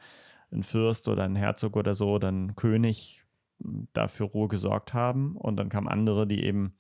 [0.52, 3.24] ein, Fürst oder ein Herzog oder so oder ein König
[3.62, 5.36] hm, dafür Ruhe gesorgt haben.
[5.36, 6.74] Und dann kamen andere, die eben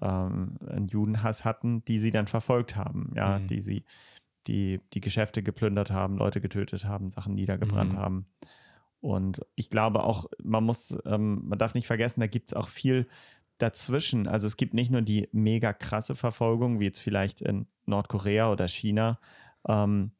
[0.00, 3.48] ähm, einen Judenhass hatten, die sie dann verfolgt haben, ja, mhm.
[3.48, 3.84] die sie
[4.50, 7.98] die die Geschäfte geplündert haben, Leute getötet haben, Sachen niedergebrannt mhm.
[7.98, 8.26] haben.
[9.00, 12.68] Und ich glaube auch, man muss, ähm, man darf nicht vergessen, da gibt es auch
[12.68, 13.06] viel
[13.58, 14.26] dazwischen.
[14.26, 18.66] Also es gibt nicht nur die mega krasse Verfolgung, wie jetzt vielleicht in Nordkorea oder
[18.66, 19.20] China,
[19.68, 20.10] ähm,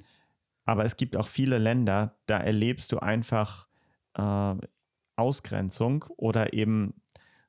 [0.65, 3.67] aber es gibt auch viele Länder, da erlebst du einfach
[4.15, 4.55] äh,
[5.17, 6.95] Ausgrenzung oder eben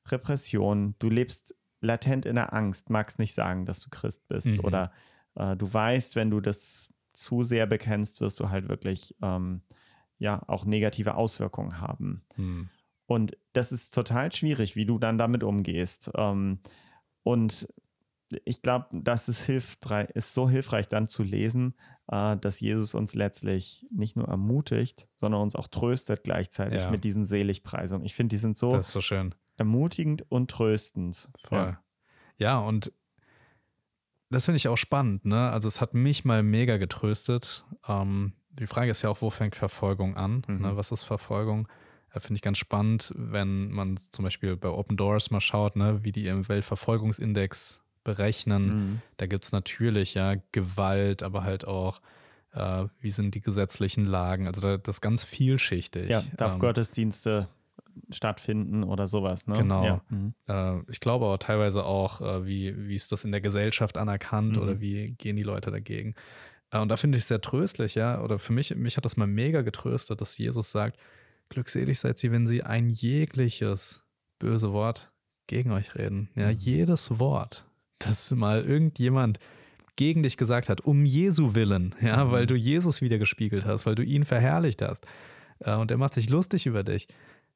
[0.06, 0.96] Repression.
[0.98, 4.60] Du lebst latent in der Angst, magst nicht sagen, dass du Christ bist mhm.
[4.60, 4.92] oder
[5.34, 9.62] äh, du weißt, wenn du das zu sehr bekennst, wirst du halt wirklich ähm,
[10.18, 12.22] ja auch negative Auswirkungen haben.
[12.36, 12.70] Mhm.
[13.06, 16.10] Und das ist total schwierig, wie du dann damit umgehst.
[16.16, 16.60] Ähm,
[17.22, 17.68] und
[18.44, 21.74] ich glaube, das ist, hilfreich, ist so hilfreich dann zu lesen,
[22.08, 26.90] äh, dass Jesus uns letztlich nicht nur ermutigt, sondern uns auch tröstet gleichzeitig ja.
[26.90, 28.06] mit diesen Seligpreisungen.
[28.06, 29.00] Ich finde, die sind so, so
[29.58, 31.30] ermutigend und tröstend.
[31.44, 31.58] Voll.
[31.58, 31.82] Ja,
[32.38, 32.92] ja und
[34.32, 35.24] das finde ich auch spannend.
[35.24, 35.50] Ne?
[35.50, 37.64] Also es hat mich mal mega getröstet.
[37.86, 40.42] Ähm, die Frage ist ja auch, wo fängt Verfolgung an?
[40.46, 40.54] Ne?
[40.54, 40.62] Mhm.
[40.62, 40.76] Ne?
[40.76, 41.68] Was ist Verfolgung?
[42.12, 46.00] Äh, finde ich ganz spannend, wenn man zum Beispiel bei Open Doors mal schaut, ne,
[46.02, 48.66] wie die ihren Weltverfolgungsindex berechnen.
[48.66, 49.02] Mhm.
[49.16, 52.00] Da gibt es natürlich ja Gewalt, aber halt auch,
[52.52, 54.46] äh, wie sind die gesetzlichen Lagen.
[54.46, 56.10] Also da, das ist ganz vielschichtig.
[56.10, 57.48] Ja, darf ähm, Gottesdienste
[58.10, 59.46] stattfinden oder sowas.
[59.46, 59.54] Ne?
[59.56, 59.84] Genau.
[59.84, 60.02] Ja.
[60.08, 60.34] Mhm.
[60.48, 64.56] Äh, ich glaube aber teilweise auch, äh, wie, wie ist das in der Gesellschaft anerkannt
[64.56, 64.62] mhm.
[64.62, 66.14] oder wie gehen die Leute dagegen.
[66.70, 68.20] Äh, und da finde ich es sehr tröstlich, ja.
[68.22, 70.98] Oder für mich, mich hat das mal mega getröstet, dass Jesus sagt,
[71.48, 74.04] glückselig seid sie, wenn sie ein jegliches
[74.38, 75.12] böse Wort
[75.46, 76.30] gegen euch reden.
[76.34, 76.54] Ja, mhm.
[76.54, 77.66] jedes Wort
[78.06, 79.38] dass mal irgendjemand
[79.96, 82.30] gegen dich gesagt hat, um Jesu willen, ja, mhm.
[82.32, 85.06] weil du Jesus wieder gespiegelt hast, weil du ihn verherrlicht hast.
[85.60, 87.06] Äh, und er macht sich lustig über dich.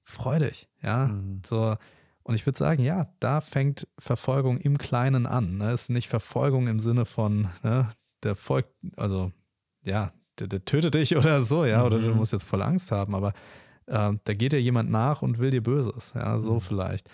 [0.07, 1.09] Freu dich, ja.
[1.09, 1.43] Mhm.
[1.45, 1.77] So.
[2.23, 5.59] Und ich würde sagen, ja, da fängt Verfolgung im Kleinen an.
[5.59, 5.71] Ne?
[5.71, 7.91] Es ist nicht Verfolgung im Sinne von, ne,
[8.23, 9.33] der folgt, also
[9.83, 11.87] ja, der, der, tötet dich oder so, ja, mhm.
[11.87, 12.17] oder du mhm.
[12.17, 13.33] musst jetzt voll Angst haben, aber
[13.87, 16.61] äh, da geht dir jemand nach und will dir Böses, ja, so mhm.
[16.61, 17.09] vielleicht.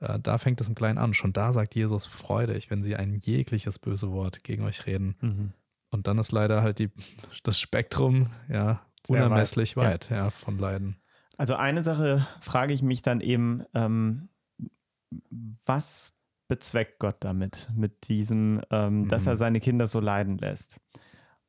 [0.00, 1.14] Äh, da fängt es im Kleinen an.
[1.14, 5.16] Schon da sagt Jesus, freu dich, wenn sie ein jegliches böse Wort gegen euch reden.
[5.20, 5.52] Mhm.
[5.90, 6.90] Und dann ist leider halt die,
[7.42, 10.24] das Spektrum ja Sehr unermesslich weit, weit ja.
[10.24, 10.30] ja.
[10.30, 10.96] von Leiden.
[11.36, 14.28] Also eine Sache frage ich mich dann eben, ähm,
[15.64, 16.14] was
[16.48, 19.08] bezweckt Gott damit, mit diesem, ähm, mhm.
[19.08, 19.38] dass er mhm.
[19.38, 20.80] seine Kinder so leiden lässt?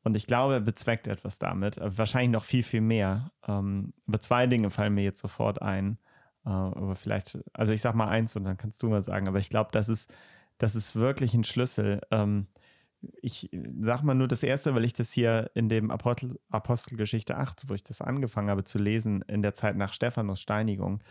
[0.03, 3.31] Und ich glaube, er bezweckt etwas damit, wahrscheinlich noch viel, viel mehr.
[3.47, 5.97] Ähm, aber zwei Dinge fallen mir jetzt sofort ein.
[6.45, 9.39] Äh, aber vielleicht, also ich sag mal eins und dann kannst du mal sagen, aber
[9.39, 10.13] ich glaube, das ist,
[10.57, 12.01] das ist wirklich ein Schlüssel.
[12.09, 12.47] Ähm,
[13.21, 17.69] ich sag mal nur das erste, weil ich das hier in dem Apostel, Apostelgeschichte 8,
[17.69, 21.03] wo ich das angefangen habe zu lesen, in der Zeit nach Stephanus Steinigung,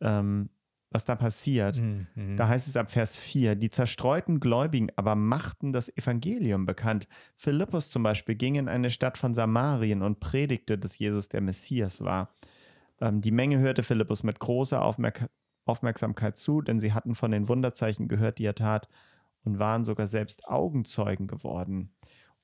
[0.00, 0.50] ähm,
[0.90, 1.80] was da passiert.
[1.80, 2.36] Mhm.
[2.36, 7.08] Da heißt es ab Vers 4, die zerstreuten Gläubigen aber machten das Evangelium bekannt.
[7.34, 12.02] Philippus zum Beispiel ging in eine Stadt von Samarien und predigte, dass Jesus der Messias
[12.02, 12.34] war.
[13.00, 15.28] Ähm, die Menge hörte Philippus mit großer Aufmerk
[15.66, 18.88] Aufmerksamkeit zu, denn sie hatten von den Wunderzeichen gehört, die er tat,
[19.46, 21.90] und waren sogar selbst Augenzeugen geworden.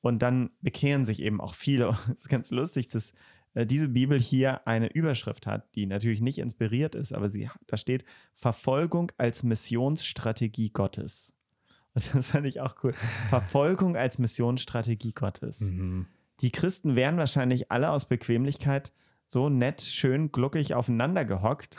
[0.00, 1.90] Und dann bekehren sich eben auch viele.
[2.12, 3.12] Es ist ganz lustig, dass
[3.54, 7.76] äh, diese Bibel hier eine Überschrift hat, die natürlich nicht inspiriert ist, aber sie, da
[7.76, 11.34] steht Verfolgung als Missionsstrategie Gottes.
[11.94, 12.94] Und das fand ich auch cool.
[13.28, 15.60] Verfolgung als Missionsstrategie Gottes.
[15.60, 16.06] Mhm.
[16.40, 18.92] Die Christen wären wahrscheinlich alle aus Bequemlichkeit
[19.26, 21.76] so nett, schön, gluckig aufeinander gehockt.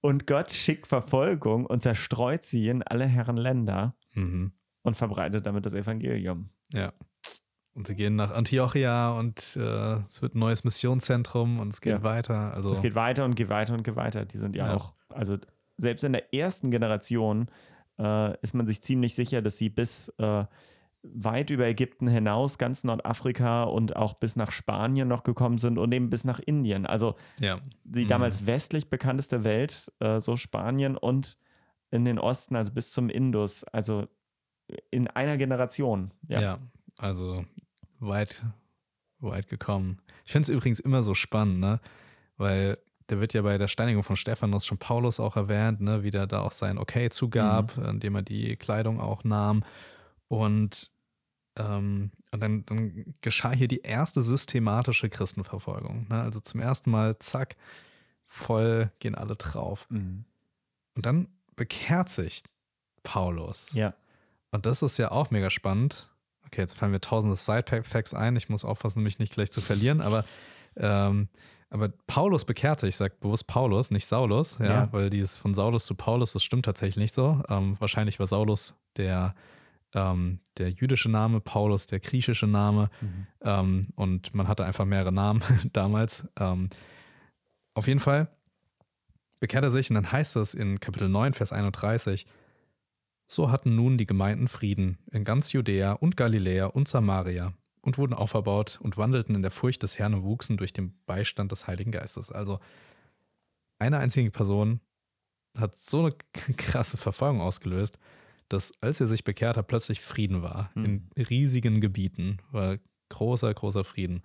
[0.00, 4.52] Und Gott schickt Verfolgung und zerstreut sie in alle Herren Länder mhm.
[4.82, 6.50] und verbreitet damit das Evangelium.
[6.72, 6.92] Ja.
[7.74, 11.92] Und sie gehen nach Antiochia und äh, es wird ein neues Missionszentrum und es geht
[11.92, 12.02] ja.
[12.02, 12.52] weiter.
[12.52, 14.24] Also es geht weiter und geht weiter und geht weiter.
[14.24, 14.74] Die sind ja, ja.
[14.74, 15.36] auch, also
[15.76, 17.48] selbst in der ersten Generation
[17.98, 20.44] äh, ist man sich ziemlich sicher, dass sie bis äh,
[21.02, 25.92] weit über Ägypten hinaus, ganz Nordafrika und auch bis nach Spanien noch gekommen sind und
[25.92, 26.86] eben bis nach Indien.
[26.86, 27.60] Also ja.
[27.84, 28.08] die mhm.
[28.08, 31.38] damals westlich bekannteste Welt, äh, so Spanien und
[31.90, 34.06] in den Osten, also bis zum Indus, also
[34.90, 36.12] in einer Generation.
[36.28, 36.58] Ja, ja
[36.98, 37.44] also
[38.00, 38.44] weit,
[39.20, 40.00] weit gekommen.
[40.24, 41.80] Ich finde es übrigens immer so spannend, ne?
[42.36, 46.02] Weil der wird ja bei der Steinigung von Stephanus schon Paulus auch erwähnt, ne?
[46.02, 47.84] wie der da auch sein Okay zugab, mhm.
[47.84, 49.64] indem er die Kleidung auch nahm.
[50.28, 50.90] Und,
[51.56, 56.06] ähm, und dann, dann, geschah hier die erste systematische Christenverfolgung.
[56.10, 56.20] Ne?
[56.20, 57.56] Also zum ersten Mal, zack,
[58.26, 59.86] voll gehen alle drauf.
[59.88, 60.26] Mhm.
[60.94, 62.42] Und dann bekehrt sich
[63.02, 63.74] Paulus.
[63.74, 63.92] Ja.
[64.50, 66.10] Und das ist ja auch mega spannend.
[66.46, 68.36] Okay, jetzt fallen mir tausende Side-Facts ein.
[68.36, 70.00] Ich muss aufpassen, mich nicht gleich zu verlieren.
[70.00, 70.24] Aber,
[70.76, 71.28] ähm,
[71.68, 72.90] aber Paulus bekehrt sich.
[72.90, 74.58] Ich sage bewusst Paulus, nicht Saulus.
[74.58, 74.88] Ja, ja.
[74.92, 77.42] weil dieses von Saulus zu Paulus, das stimmt tatsächlich nicht so.
[77.50, 79.34] Ähm, wahrscheinlich war Saulus der
[79.94, 82.90] ähm, der jüdische Name, Paulus der griechische Name.
[83.00, 83.26] Mhm.
[83.42, 85.42] Ähm, und man hatte einfach mehrere Namen
[85.72, 86.26] damals.
[86.38, 86.68] Ähm,
[87.74, 88.28] auf jeden Fall
[89.40, 92.26] bekehrt er sich und dann heißt es in Kapitel 9, Vers 31,
[93.26, 98.14] so hatten nun die Gemeinden Frieden in ganz Judäa und Galiläa und Samaria und wurden
[98.14, 101.90] auferbaut und wandelten in der Furcht des Herrn und wuchsen durch den Beistand des Heiligen
[101.90, 102.32] Geistes.
[102.32, 102.58] Also
[103.78, 104.80] eine einzige Person
[105.56, 106.14] hat so eine
[106.56, 107.98] krasse Verfolgung ausgelöst,
[108.48, 110.70] dass als er sich bekehrt hat, plötzlich Frieden war.
[110.74, 111.08] Mhm.
[111.14, 112.78] In riesigen Gebieten war
[113.10, 114.22] Großer, großer Frieden.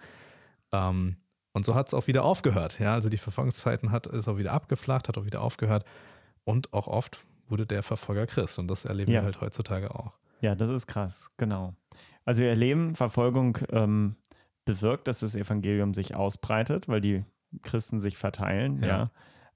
[0.71, 1.17] Ähm,
[1.53, 2.79] und so hat es auch wieder aufgehört.
[2.79, 5.85] Ja, also die Verfolgungszeiten hat ist auch wieder abgeflacht, hat auch wieder aufgehört.
[6.43, 8.57] Und auch oft wurde der Verfolger Christ.
[8.59, 9.21] Und das erleben ja.
[9.21, 10.13] wir halt heutzutage auch.
[10.41, 11.73] Ja, das ist krass, genau.
[12.25, 14.15] Also wir erleben, Verfolgung ähm,
[14.65, 17.23] bewirkt, dass das Evangelium sich ausbreitet, weil die
[17.61, 18.87] Christen sich verteilen, ja.
[18.87, 19.11] ja.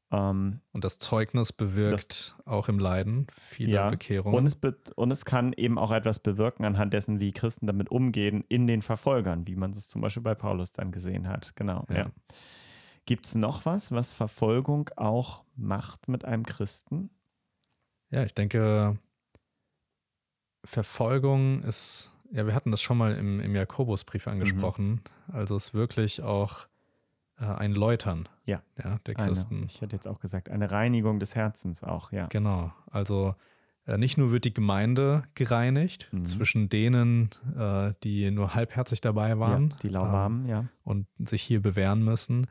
[0.10, 4.38] Ähm, und das Zeugnis bewirkt das, auch im Leiden viele ja, Bekehrungen.
[4.38, 4.58] Und es,
[4.96, 8.82] und es kann eben auch etwas bewirken anhand dessen, wie Christen damit umgehen in den
[8.82, 11.56] Verfolgern, wie man es zum Beispiel bei Paulus dann gesehen hat.
[11.56, 11.86] Genau.
[11.90, 11.96] Ja.
[11.96, 12.12] ja.
[13.06, 17.10] Gibt es noch was, was Verfolgung auch macht mit einem Christen?
[18.10, 18.98] Ja, ich denke,
[20.64, 24.32] Verfolgung ist, ja, wir hatten das schon mal im, im Jakobusbrief mhm.
[24.34, 24.88] angesprochen.
[25.28, 25.36] Mhm.
[25.36, 26.68] Also es ist wirklich auch
[27.46, 28.62] ein Läutern ja.
[28.84, 29.58] ja der Christen.
[29.58, 32.28] Eine, ich hätte jetzt auch gesagt, eine Reinigung des Herzens auch, ja.
[32.28, 32.74] Genau.
[32.90, 33.36] Also
[33.86, 36.26] äh, nicht nur wird die Gemeinde gereinigt mhm.
[36.26, 40.66] zwischen denen, äh, die nur halbherzig dabei waren, ja, die lauwarmen, ähm, ja.
[40.84, 42.48] Und sich hier bewähren müssen,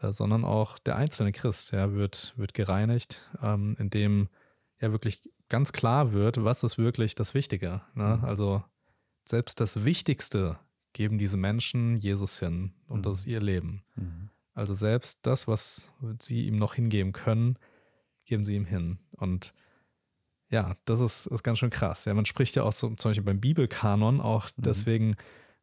[0.00, 4.28] äh, sondern auch der einzelne Christ ja, wird, wird gereinigt, ähm, indem
[4.80, 7.82] ja wirklich ganz klar wird, was ist wirklich das Wichtige.
[7.94, 8.18] Ne?
[8.18, 8.24] Mhm.
[8.24, 8.62] Also
[9.24, 10.58] selbst das Wichtigste
[10.96, 13.02] geben diese Menschen Jesus hin und mhm.
[13.02, 13.82] das ist ihr Leben.
[13.96, 14.30] Mhm.
[14.54, 17.58] Also selbst das, was sie ihm noch hingeben können,
[18.24, 18.98] geben sie ihm hin.
[19.10, 19.52] Und
[20.48, 22.06] ja, das ist, ist ganz schön krass.
[22.06, 24.62] Ja, man spricht ja auch so, zum Beispiel beim Bibelkanon auch mhm.
[24.62, 25.16] deswegen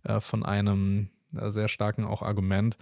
[0.03, 2.77] äh, von einem äh, sehr starken auch Argument,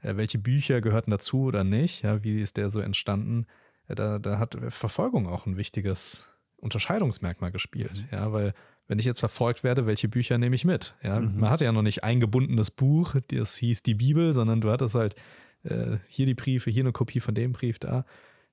[0.00, 3.46] äh, welche Bücher gehörten dazu oder nicht, ja, wie ist der so entstanden.
[3.88, 8.08] Äh, da, da hat Verfolgung auch ein wichtiges Unterscheidungsmerkmal gespielt, mhm.
[8.12, 8.54] ja, weil
[8.88, 10.94] wenn ich jetzt verfolgt werde, welche Bücher nehme ich mit?
[11.02, 11.40] Ja, mhm.
[11.40, 14.94] man hatte ja noch nicht ein gebundenes Buch, das hieß die Bibel, sondern du hattest
[14.94, 15.14] halt
[15.64, 18.04] äh, hier die Briefe, hier eine Kopie von dem Brief da.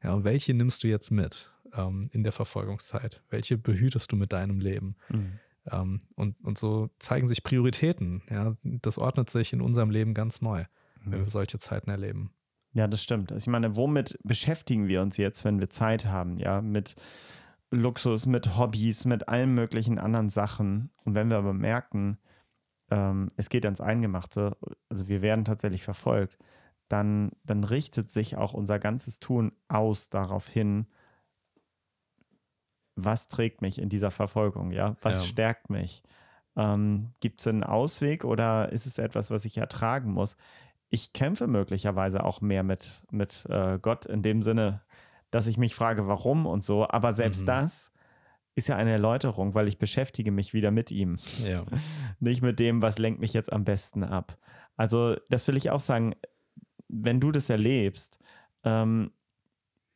[0.03, 3.21] Ja, und welche nimmst du jetzt mit ähm, in der Verfolgungszeit?
[3.29, 4.95] Welche behütest du mit deinem Leben?
[5.09, 5.39] Mhm.
[5.71, 8.23] Ähm, und, und so zeigen sich Prioritäten.
[8.29, 10.61] Ja, das ordnet sich in unserem Leben ganz neu,
[11.03, 11.11] mhm.
[11.11, 12.31] wenn wir solche Zeiten erleben.
[12.73, 13.31] Ja, das stimmt.
[13.31, 16.37] Also ich meine, womit beschäftigen wir uns jetzt, wenn wir Zeit haben?
[16.37, 16.95] Ja, mit
[17.73, 20.91] Luxus, mit Hobbys, mit allen möglichen anderen Sachen.
[21.05, 22.17] Und wenn wir aber merken,
[22.91, 24.55] ähm, es geht ans Eingemachte,
[24.89, 26.37] also wir werden tatsächlich verfolgt,
[26.87, 30.87] dann, dann richtet sich auch unser ganzes Tun aus darauf hin,
[32.95, 34.95] was trägt mich in dieser Verfolgung, ja?
[35.01, 35.29] Was ja.
[35.29, 36.03] stärkt mich?
[36.55, 40.37] Ähm, Gibt es einen Ausweg oder ist es etwas, was ich ertragen muss?
[40.89, 44.81] Ich kämpfe möglicherweise auch mehr mit, mit äh, Gott in dem Sinne,
[45.33, 46.87] dass ich mich frage, warum und so.
[46.87, 47.47] Aber selbst mhm.
[47.47, 47.91] das
[48.53, 51.17] ist ja eine Erläuterung, weil ich beschäftige mich wieder mit ihm.
[51.43, 51.65] Ja.
[52.19, 54.37] Nicht mit dem, was lenkt mich jetzt am besten ab.
[54.77, 56.13] Also, das will ich auch sagen,
[56.87, 58.19] wenn du das erlebst,
[58.63, 59.11] ähm,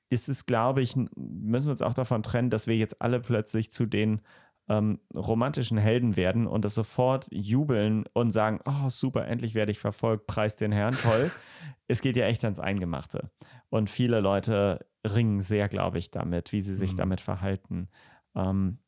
[0.10, 3.72] ist es, glaube ich, müssen wir uns auch davon trennen, dass wir jetzt alle plötzlich
[3.72, 4.22] zu den
[4.70, 9.80] ähm, romantischen Helden werden und das sofort jubeln und sagen, oh super, endlich werde ich
[9.80, 11.32] verfolgt, preis den Herrn, toll.
[11.88, 13.32] es geht ja echt ans Eingemachte.
[13.70, 16.98] Und viele Leute ringen sehr, glaube ich, damit, wie sie sich mhm.
[16.98, 17.88] damit verhalten.
[18.36, 18.80] Ähm,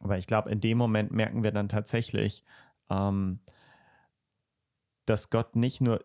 [0.00, 2.44] aber ich glaube, in dem Moment merken wir dann tatsächlich,
[2.90, 3.40] ähm,
[5.06, 6.04] dass Gott nicht nur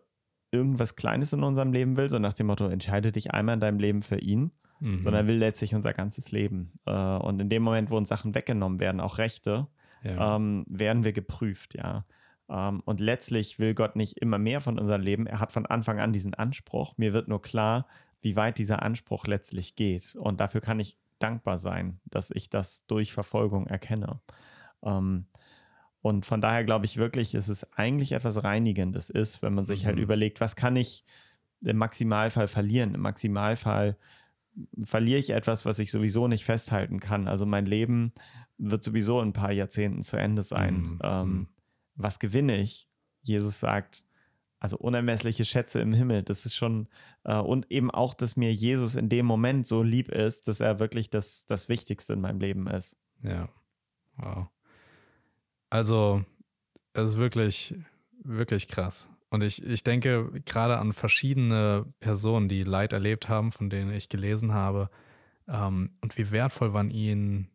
[0.51, 3.79] irgendwas Kleines in unserem Leben will, so nach dem Motto, entscheide dich einmal in deinem
[3.79, 5.03] Leben für ihn, mhm.
[5.03, 6.73] sondern will letztlich unser ganzes Leben.
[6.85, 9.67] Äh, und in dem Moment, wo uns Sachen weggenommen werden, auch Rechte,
[10.03, 10.35] ja.
[10.35, 12.05] ähm, werden wir geprüft, ja.
[12.49, 15.27] Ähm, und letztlich will Gott nicht immer mehr von unserem Leben.
[15.27, 16.97] Er hat von Anfang an diesen Anspruch.
[16.97, 17.85] Mir wird nur klar,
[18.21, 20.15] wie weit dieser Anspruch letztlich geht.
[20.15, 24.19] Und dafür kann ich dankbar sein, dass ich das durch Verfolgung erkenne.
[24.83, 25.27] Ähm,
[26.01, 29.85] und von daher glaube ich wirklich, dass es eigentlich etwas Reinigendes ist, wenn man sich
[29.85, 29.99] halt mhm.
[29.99, 31.03] halt überlegt, was kann ich
[31.61, 32.95] im Maximalfall verlieren?
[32.95, 33.97] Im Maximalfall
[34.83, 37.27] verliere ich etwas, was ich sowieso nicht festhalten kann.
[37.27, 38.13] Also mein Leben
[38.57, 40.75] wird sowieso in ein paar Jahrzehnten zu Ende sein.
[40.75, 40.99] Mhm.
[41.03, 41.47] Ähm, mhm.
[41.95, 42.87] was gewinne ich?
[43.21, 44.05] Jesus sagt,
[44.59, 46.23] also unermessliche Schätze im Himmel.
[46.23, 46.87] Das ist schon,
[47.23, 50.79] äh, und eben auch, dass mir Jesus in dem Moment so lieb ist, dass er
[50.79, 52.97] wirklich das, das Wichtigste in meinem Leben ist.
[53.23, 53.49] Ja.
[54.17, 54.47] Wow.
[55.69, 56.25] Also,
[56.93, 57.75] es ist wirklich,
[58.23, 59.07] wirklich krass.
[59.29, 64.09] Und ich, ich denke gerade an verschiedene Personen, die Leid erlebt haben, von denen ich
[64.09, 64.89] gelesen habe.
[65.47, 67.49] Ähm, und wie wertvoll waren ihnen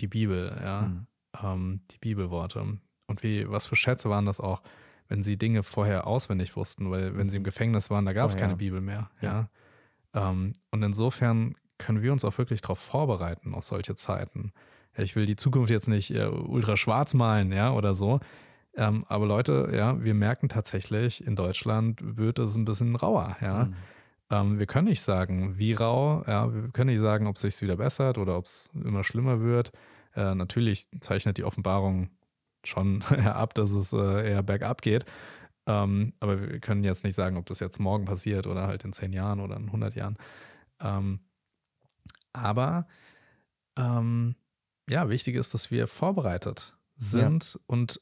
[0.00, 1.06] die Bibel, ja, mhm.
[1.42, 2.78] ähm, die Bibelworte.
[3.06, 4.62] Und wie, was für Schätze waren das auch?
[5.08, 8.36] wenn sie Dinge vorher auswendig wussten, weil wenn sie im Gefängnis waren, da gab es
[8.36, 9.10] oh, keine Bibel mehr.
[9.20, 9.48] Ja.
[10.14, 10.30] ja.
[10.30, 14.52] Ähm, und insofern können wir uns auch wirklich darauf vorbereiten, auf solche Zeiten.
[14.96, 18.20] Ich will die Zukunft jetzt nicht äh, ultra schwarz malen, ja, oder so.
[18.74, 23.64] Ähm, aber Leute, ja, wir merken tatsächlich, in Deutschland wird es ein bisschen rauer, ja.
[23.64, 23.74] Mhm.
[24.30, 27.62] Ähm, wir können nicht sagen, wie rau, ja, wir können nicht sagen, ob es sich
[27.62, 29.72] wieder bessert oder ob es immer schlimmer wird.
[30.14, 32.10] Äh, natürlich zeichnet die Offenbarung
[32.64, 35.06] schon ab, dass es äh, eher bergab geht.
[35.66, 38.92] Ähm, aber wir können jetzt nicht sagen, ob das jetzt morgen passiert oder halt in
[38.92, 40.16] zehn Jahren oder in 100 Jahren.
[40.80, 41.20] Ähm,
[42.32, 42.86] aber
[43.76, 44.34] ähm,
[44.88, 47.60] ja, wichtig ist, dass wir vorbereitet sind ja.
[47.66, 48.00] und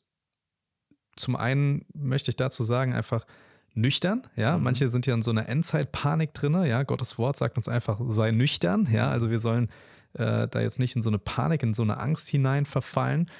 [1.16, 3.26] zum einen möchte ich dazu sagen, einfach
[3.74, 4.56] nüchtern, ja.
[4.56, 4.64] Mhm.
[4.64, 6.82] Manche sind ja in so einer Endzeitpanik drin, ja.
[6.82, 9.10] Gottes Wort sagt uns einfach, sei nüchtern, ja.
[9.10, 9.68] Also wir sollen
[10.14, 13.30] äh, da jetzt nicht in so eine Panik, in so eine Angst hinein verfallen.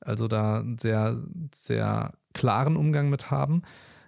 [0.00, 1.16] Also da einen sehr,
[1.54, 3.62] sehr klaren Umgang mit haben.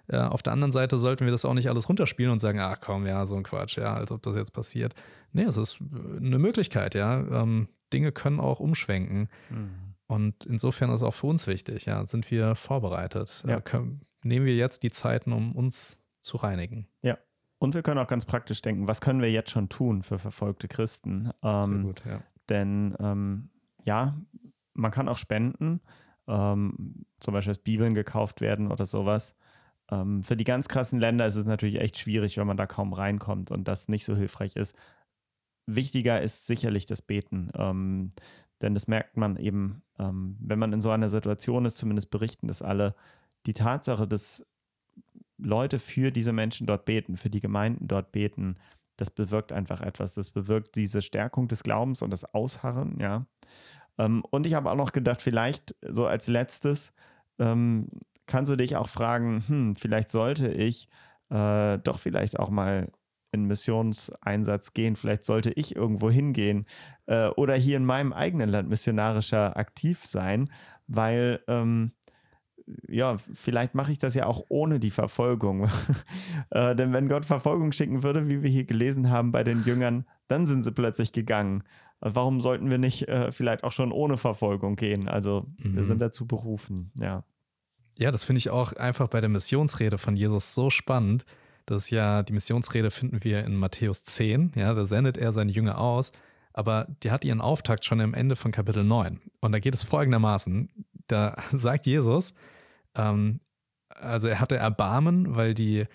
[0.07, 2.79] Äh, auf der anderen Seite sollten wir das auch nicht alles runterspielen und sagen, ach
[2.81, 4.93] komm, ja, so ein Quatsch, ja, als ob das jetzt passiert.
[5.33, 5.79] Nee, es ist
[6.17, 7.19] eine Möglichkeit, ja.
[7.19, 9.29] Ähm, Dinge können auch umschwenken.
[9.49, 9.88] Mhm.
[10.09, 13.43] Und insofern ist es auch für uns wichtig, ja, sind wir vorbereitet?
[13.47, 13.57] Ja.
[13.57, 16.87] Äh, können, nehmen wir jetzt die Zeiten, um uns zu reinigen?
[17.03, 17.19] Ja.
[17.59, 20.67] Und wir können auch ganz praktisch denken, was können wir jetzt schon tun für verfolgte
[20.67, 21.29] Christen?
[21.43, 22.23] Ähm, Sehr gut, ja.
[22.49, 23.49] Denn ähm,
[23.85, 24.19] ja,
[24.73, 25.79] man kann auch spenden,
[26.27, 29.35] ähm, zum Beispiel, dass Bibeln gekauft werden oder sowas.
[29.91, 32.93] Ähm, für die ganz krassen Länder ist es natürlich echt schwierig, wenn man da kaum
[32.93, 34.75] reinkommt und das nicht so hilfreich ist.
[35.67, 38.13] Wichtiger ist sicherlich das Beten, ähm,
[38.61, 42.47] denn das merkt man eben, ähm, wenn man in so einer Situation ist, zumindest berichten
[42.47, 42.95] das alle,
[43.45, 44.45] die Tatsache, dass
[45.37, 48.57] Leute für diese Menschen dort beten, für die Gemeinden dort beten,
[48.97, 50.13] das bewirkt einfach etwas.
[50.13, 53.25] Das bewirkt diese Stärkung des Glaubens und das Ausharren, ja.
[53.97, 56.93] Ähm, und ich habe auch noch gedacht, vielleicht so als letztes
[57.39, 57.87] ähm,
[58.27, 60.89] kannst du dich auch fragen, hm, vielleicht sollte ich
[61.29, 62.91] äh, doch vielleicht auch mal
[63.31, 66.65] in Missionseinsatz gehen, vielleicht sollte ich irgendwo hingehen
[67.05, 70.49] äh, oder hier in meinem eigenen Land missionarischer aktiv sein,
[70.87, 71.91] weil ähm,
[72.87, 75.69] ja, vielleicht mache ich das ja auch ohne die Verfolgung.
[76.51, 80.05] äh, denn wenn Gott Verfolgung schicken würde, wie wir hier gelesen haben bei den Jüngern,
[80.27, 81.63] dann sind sie plötzlich gegangen.
[82.01, 85.09] Warum sollten wir nicht äh, vielleicht auch schon ohne Verfolgung gehen?
[85.09, 85.75] Also mhm.
[85.75, 87.23] wir sind dazu berufen, ja.
[87.97, 91.25] Ja, das finde ich auch einfach bei der Missionsrede von Jesus so spannend.
[91.69, 95.51] Das ist ja, die Missionsrede finden wir in Matthäus 10, ja, da sendet er seine
[95.51, 96.11] Jünger aus,
[96.51, 99.21] aber die hat ihren Auftakt schon am Ende von Kapitel 9.
[99.39, 100.69] Und da geht es folgendermaßen:
[101.07, 102.33] Da sagt Jesus,
[102.95, 103.39] ähm,
[103.89, 105.85] also er hatte Erbarmen, weil die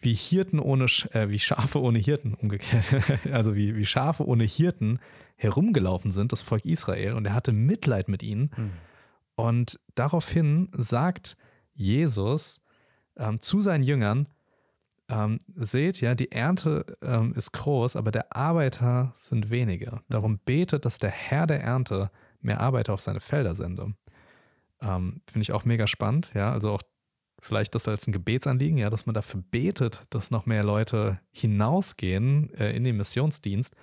[0.00, 2.84] wie Hirten ohne, äh, wie Schafe ohne Hirten umgekehrt,
[3.32, 5.00] also wie, wie Schafe ohne Hirten
[5.34, 8.52] herumgelaufen sind, das Volk Israel, und er hatte Mitleid mit ihnen.
[8.56, 8.70] Mhm.
[9.34, 11.36] Und daraufhin sagt
[11.72, 12.64] Jesus
[13.16, 14.28] ähm, zu seinen Jüngern,
[15.10, 20.00] ähm, seht ja, die Ernte ähm, ist groß, aber der Arbeiter sind wenige.
[20.08, 23.94] Darum betet, dass der Herr der Ernte mehr Arbeiter auf seine Felder sende.
[24.80, 26.82] Ähm, Finde ich auch mega spannend, ja, also auch
[27.40, 32.54] vielleicht das als ein Gebetsanliegen, ja, dass man dafür betet, dass noch mehr Leute hinausgehen
[32.54, 33.74] äh, in den Missionsdienst.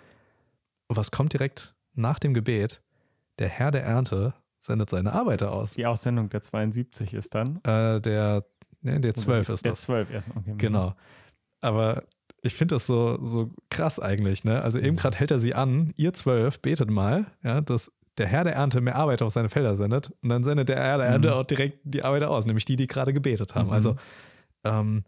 [0.87, 2.81] Und was kommt direkt nach dem Gebet?
[3.39, 5.73] Der Herr der Ernte sendet seine Arbeiter aus.
[5.73, 7.57] Die Aussendung der 72 ist dann?
[7.63, 8.45] Äh, der,
[8.81, 9.81] ne, der 12 ist das.
[9.81, 10.55] Der 12 erstmal, okay.
[10.57, 10.95] Genau.
[11.61, 12.03] Aber
[12.41, 14.61] ich finde das so, so krass eigentlich, ne?
[14.61, 14.99] Also eben mhm.
[14.99, 18.81] gerade hält er sie an, ihr 12, betet mal, ja, dass der Herr der Ernte
[18.81, 21.33] mehr Arbeiter auf seine Felder sendet und dann sendet der Herr der Ernte mhm.
[21.35, 23.67] auch direkt die Arbeiter aus, nämlich die, die gerade gebetet haben.
[23.67, 23.73] Mhm.
[23.73, 23.95] Also
[24.63, 25.03] ähm,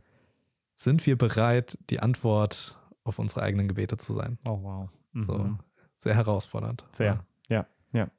[0.75, 4.37] sind wir bereit, die Antwort auf unsere eigenen Gebete zu sein?
[4.45, 4.89] Oh, wow.
[5.13, 5.21] Mhm.
[5.21, 5.57] So,
[5.97, 6.85] sehr herausfordernd.
[6.91, 8.09] Sehr, ja, ja.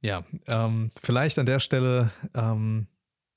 [0.00, 2.88] Ja, ähm, vielleicht an der Stelle, ähm,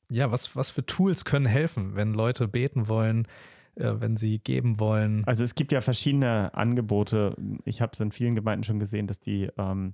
[0.09, 3.27] ja, was, was für Tools können helfen, wenn Leute beten wollen,
[3.75, 5.23] äh, wenn sie geben wollen?
[5.25, 7.35] Also es gibt ja verschiedene Angebote.
[7.65, 9.93] Ich habe es in vielen Gemeinden schon gesehen, dass die ähm,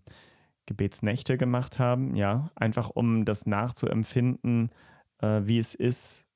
[0.65, 4.71] Gebetsnächte gemacht haben, ja, einfach um das nachzuempfinden,
[5.19, 6.27] äh, wie es ist,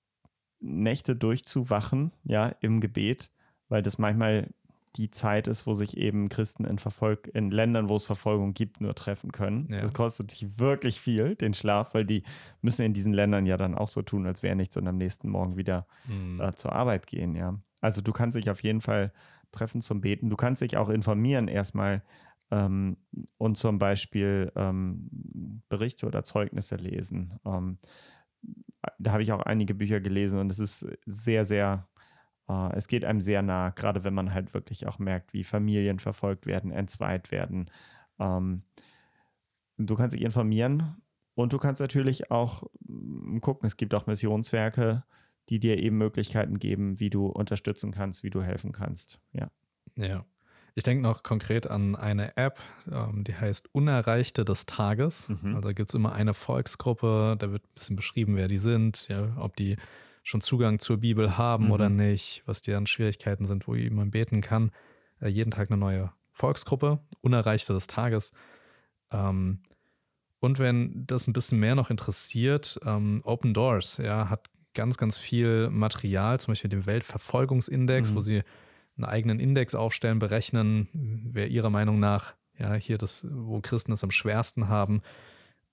[0.60, 3.32] Nächte durchzuwachen, ja, im Gebet,
[3.70, 4.50] weil das manchmal
[4.96, 8.82] die Zeit ist, wo sich eben Christen in, Verfolg in Ländern, wo es Verfolgung gibt,
[8.82, 9.68] nur treffen können.
[9.70, 9.82] Ja.
[9.82, 12.24] Das kostet sich wirklich viel, den Schlaf, weil die
[12.62, 15.30] müssen in diesen Ländern ja dann auch so tun, als wäre nichts und am nächsten
[15.30, 16.40] Morgen wieder mhm.
[16.40, 17.60] äh, zur Arbeit gehen, ja.
[17.82, 19.12] Also du kannst dich auf jeden Fall
[19.52, 20.30] treffen zum Beten.
[20.30, 22.04] Du kannst dich auch informieren erstmal
[22.52, 22.98] ähm,
[23.38, 27.40] und zum Beispiel ähm, Berichte oder Zeugnisse lesen.
[27.46, 27.78] Ähm,
[29.00, 31.88] da habe ich auch einige Bücher gelesen und es ist sehr, sehr
[32.48, 36.46] es geht einem sehr nah, gerade wenn man halt wirklich auch merkt, wie Familien verfolgt
[36.46, 37.72] werden, entzweit werden.
[38.20, 38.64] Ähm,
[39.78, 41.02] du kannst dich informieren
[41.34, 45.04] und du kannst natürlich auch mm, gucken, es gibt auch Missionswerke,
[45.50, 49.20] die dir eben Möglichkeiten geben, wie du unterstützen kannst, wie du helfen kannst.
[49.34, 49.50] Ja.
[49.96, 50.26] Ja.
[50.78, 52.60] Ich denke noch konkret an eine App,
[52.92, 55.30] ähm, die heißt Unerreichte des Tages.
[55.30, 55.56] Mhm.
[55.56, 59.08] Also da gibt es immer eine Volksgruppe, da wird ein bisschen beschrieben, wer die sind,
[59.08, 59.78] ja, ob die
[60.26, 61.72] schon Zugang zur Bibel haben mhm.
[61.72, 64.72] oder nicht, was deren Schwierigkeiten sind, wo man beten kann.
[65.22, 68.34] Äh, jeden Tag eine neue Volksgruppe, Unerreichte des Tages.
[69.12, 69.62] Ähm,
[70.42, 75.18] Und wenn das ein bisschen mehr noch interessiert, ähm, Open Doors, ja, hat ganz, ganz
[75.18, 78.16] viel Material, zum Beispiel den Weltverfolgungsindex, mhm.
[78.16, 78.44] wo sie
[78.98, 80.90] einen eigenen Index aufstellen, berechnen,
[81.32, 85.02] wer ihrer Meinung nach, ja, hier das, wo Christen es am schwersten haben.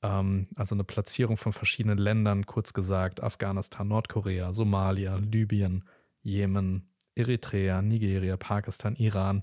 [0.02, 5.84] Ähm, also eine Platzierung von verschiedenen Ländern, kurz gesagt, Afghanistan, Nordkorea, Somalia, Libyen,
[6.20, 9.42] Jemen, Eritrea, Nigeria, Pakistan, Iran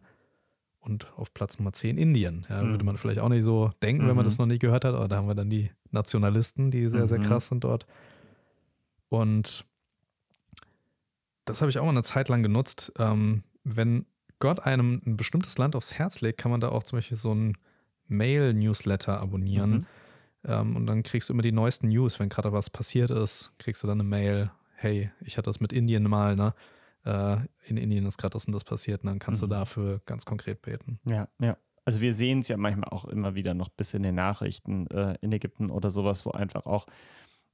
[0.80, 2.46] und auf Platz Nummer 10 Indien.
[2.50, 2.72] Ja, mhm.
[2.72, 4.10] Würde man vielleicht auch nicht so denken, mhm.
[4.10, 4.44] wenn man das mhm.
[4.44, 7.24] noch nie gehört hat, aber da haben wir dann die Nationalisten, die sehr, sehr mhm.
[7.24, 7.86] krass sind dort.
[9.10, 9.66] Und
[11.46, 12.94] das habe ich auch mal eine Zeit lang genutzt.
[12.98, 14.06] Ähm, wenn
[14.40, 17.34] Gott einem ein bestimmtes Land aufs Herz legt, kann man da auch zum Beispiel so
[17.34, 17.58] ein
[18.08, 19.86] Mail-Newsletter abonnieren.
[20.50, 22.20] Ähm, und dann kriegst du immer die neuesten News.
[22.20, 24.52] Wenn gerade was passiert ist, kriegst du dann eine Mail.
[24.76, 26.54] Hey, ich hatte das mit Indien mal, ne?
[27.06, 29.04] Äh, in Indien ist gerade das und das passiert.
[29.04, 29.50] Und dann kannst mhm.
[29.50, 31.00] du dafür ganz konkret beten.
[31.08, 31.58] Ja, ja.
[31.86, 35.16] Also wir sehen es ja manchmal auch immer wieder noch bis in den Nachrichten äh,
[35.22, 36.86] in Ägypten oder sowas, wo einfach auch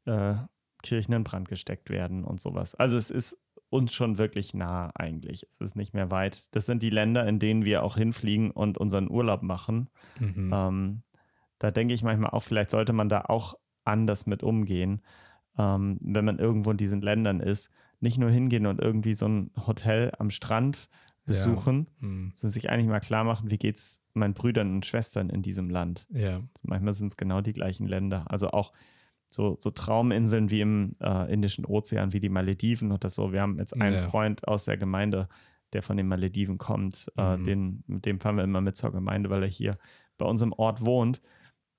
[0.05, 0.35] äh,
[0.83, 2.75] Kirchen in Brand gesteckt werden und sowas.
[2.75, 3.39] Also es ist
[3.69, 5.45] uns schon wirklich nah eigentlich.
[5.49, 6.53] Es ist nicht mehr weit.
[6.55, 9.89] Das sind die Länder, in denen wir auch hinfliegen und unseren Urlaub machen.
[10.19, 10.51] Mhm.
[10.53, 11.03] Ähm,
[11.65, 13.55] da denke ich manchmal auch, vielleicht sollte man da auch
[13.85, 15.01] anders mit umgehen,
[15.57, 17.71] ähm, wenn man irgendwo in diesen Ländern ist.
[17.99, 20.89] Nicht nur hingehen und irgendwie so ein Hotel am Strand
[21.25, 22.07] besuchen, ja.
[22.07, 22.31] mhm.
[22.35, 25.71] sondern sich eigentlich mal klar machen, wie geht es meinen Brüdern und Schwestern in diesem
[25.71, 26.07] Land.
[26.11, 26.41] Ja.
[26.61, 28.25] Manchmal sind es genau die gleichen Länder.
[28.29, 28.71] Also auch
[29.29, 33.33] so, so Trauminseln wie im äh, Indischen Ozean, wie die Malediven oder so.
[33.33, 34.01] Wir haben jetzt einen ja.
[34.01, 35.27] Freund aus der Gemeinde,
[35.73, 37.11] der von den Malediven kommt.
[37.17, 37.43] Äh, mhm.
[37.43, 39.79] den, mit dem fahren wir immer mit zur Gemeinde, weil er hier
[40.19, 41.21] bei uns im Ort wohnt.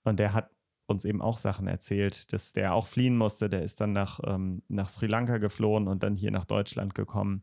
[0.06, 0.50] Und der hat
[0.86, 3.48] uns eben auch Sachen erzählt, dass der auch fliehen musste.
[3.48, 7.42] Der ist dann nach, ähm, nach Sri Lanka geflohen und dann hier nach Deutschland gekommen,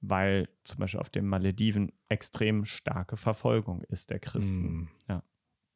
[0.00, 4.62] weil zum Beispiel auf den Malediven extrem starke Verfolgung ist der Christen.
[4.62, 4.88] Mhm.
[5.08, 5.22] Ja.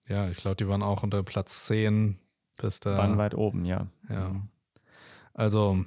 [0.08, 2.18] Ja, ich glaube, die waren auch unter Platz 10
[2.60, 2.96] bis da.
[2.96, 3.86] Waren weit oben, ja.
[4.08, 4.30] Ja.
[4.30, 4.48] Mhm.
[5.34, 5.84] Also,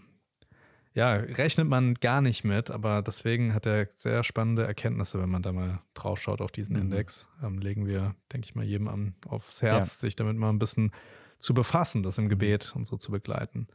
[0.97, 5.43] ja, rechnet man gar nicht mit, aber deswegen hat er sehr spannende Erkenntnisse, wenn man
[5.43, 6.81] da mal drauf schaut auf diesen mhm.
[6.81, 7.27] Index.
[7.43, 10.07] Ähm, legen wir, denke ich mal, jedem an, aufs Herz, ja.
[10.07, 10.91] sich damit mal ein bisschen
[11.37, 12.29] zu befassen, das im mhm.
[12.29, 13.67] Gebet und so zu begleiten.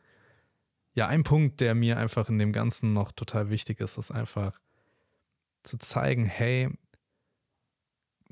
[0.95, 4.59] Ja, ein Punkt, der mir einfach in dem Ganzen noch total wichtig ist, ist einfach
[5.63, 6.71] zu zeigen, hey,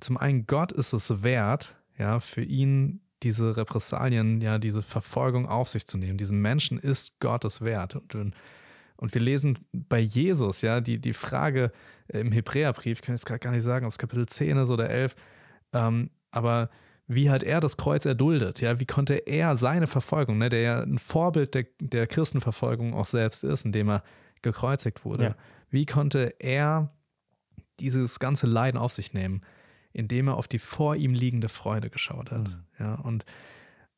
[0.01, 5.69] zum einen Gott ist es wert, ja, für ihn diese Repressalien, ja, diese Verfolgung auf
[5.69, 6.19] sich zu nehmen.
[6.19, 7.95] Diesen Menschen ist Gottes wert.
[7.95, 8.35] Und,
[9.01, 11.73] und wir lesen bei Jesus, ja, die, die Frage
[12.09, 14.89] im Hebräerbrief, ich kann jetzt gerade gar nicht sagen, ob es Kapitel 10 ist oder
[14.89, 15.15] 11,
[15.73, 16.71] ähm, aber
[17.07, 18.61] wie hat er das Kreuz erduldet?
[18.61, 23.07] Ja, wie konnte er seine Verfolgung, ne, der ja ein Vorbild der, der Christenverfolgung auch
[23.07, 24.05] selbst ist, indem er
[24.43, 25.35] gekreuzigt wurde, ja.
[25.71, 26.93] wie konnte er
[27.81, 29.43] dieses ganze Leiden auf sich nehmen?
[29.93, 32.49] indem er auf die vor ihm liegende Freude geschaut hat.
[32.49, 32.65] Mhm.
[32.79, 33.25] Ja, und,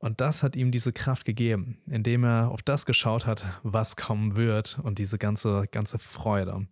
[0.03, 4.34] und das hat ihm diese Kraft gegeben, indem er auf das geschaut hat, was kommen
[4.34, 6.66] wird und diese ganze, ganze Freude.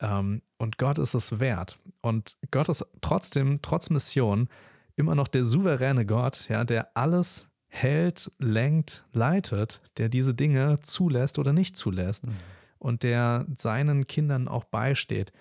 [0.00, 1.78] Ähm, und Gott ist es wert.
[2.02, 4.48] Und Gott ist trotzdem, trotz Mission,
[4.96, 11.38] immer noch der souveräne Gott, ja, der alles hält, lenkt, leitet, der diese Dinge zulässt
[11.38, 12.36] oder nicht zulässt mhm.
[12.80, 15.32] und der seinen Kindern auch beisteht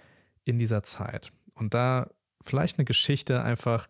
[0.44, 1.32] in dieser Zeit.
[1.56, 2.08] Und da
[2.44, 3.88] vielleicht eine Geschichte einfach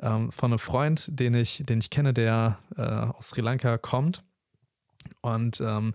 [0.00, 4.22] ähm, von einem Freund, den ich, den ich kenne, der äh, aus Sri Lanka kommt.
[5.20, 5.94] Und ähm,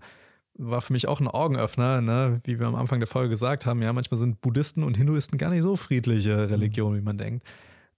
[0.54, 2.40] war für mich auch ein Augenöffner, ne?
[2.44, 3.82] wie wir am Anfang der Folge gesagt haben.
[3.82, 6.52] Ja, manchmal sind Buddhisten und Hinduisten gar nicht so friedliche mhm.
[6.52, 7.46] Religionen, wie man denkt.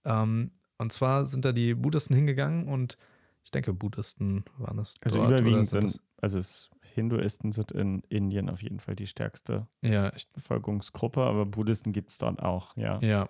[0.05, 2.97] Ähm, und zwar sind da die Buddhisten hingegangen und
[3.43, 4.95] ich denke, Buddhisten waren es.
[5.01, 9.67] Also dort, überwiegend sind, also es, Hinduisten sind in Indien auf jeden Fall die stärkste
[9.81, 12.99] ja, Bevölkerungsgruppe, aber Buddhisten gibt es dort auch, ja.
[13.01, 13.27] Ja,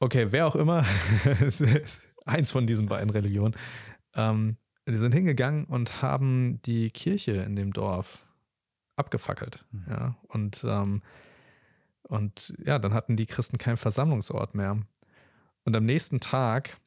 [0.00, 0.84] okay, wer auch immer,
[2.26, 3.56] eins von diesen beiden Religionen,
[4.14, 8.24] ähm, die sind hingegangen und haben die Kirche in dem Dorf
[8.96, 9.64] abgefackelt.
[9.70, 9.84] Mhm.
[9.88, 11.02] Ja, und, ähm,
[12.02, 14.78] und ja, dann hatten die Christen keinen Versammlungsort mehr.
[15.64, 16.78] Und am nächsten Tag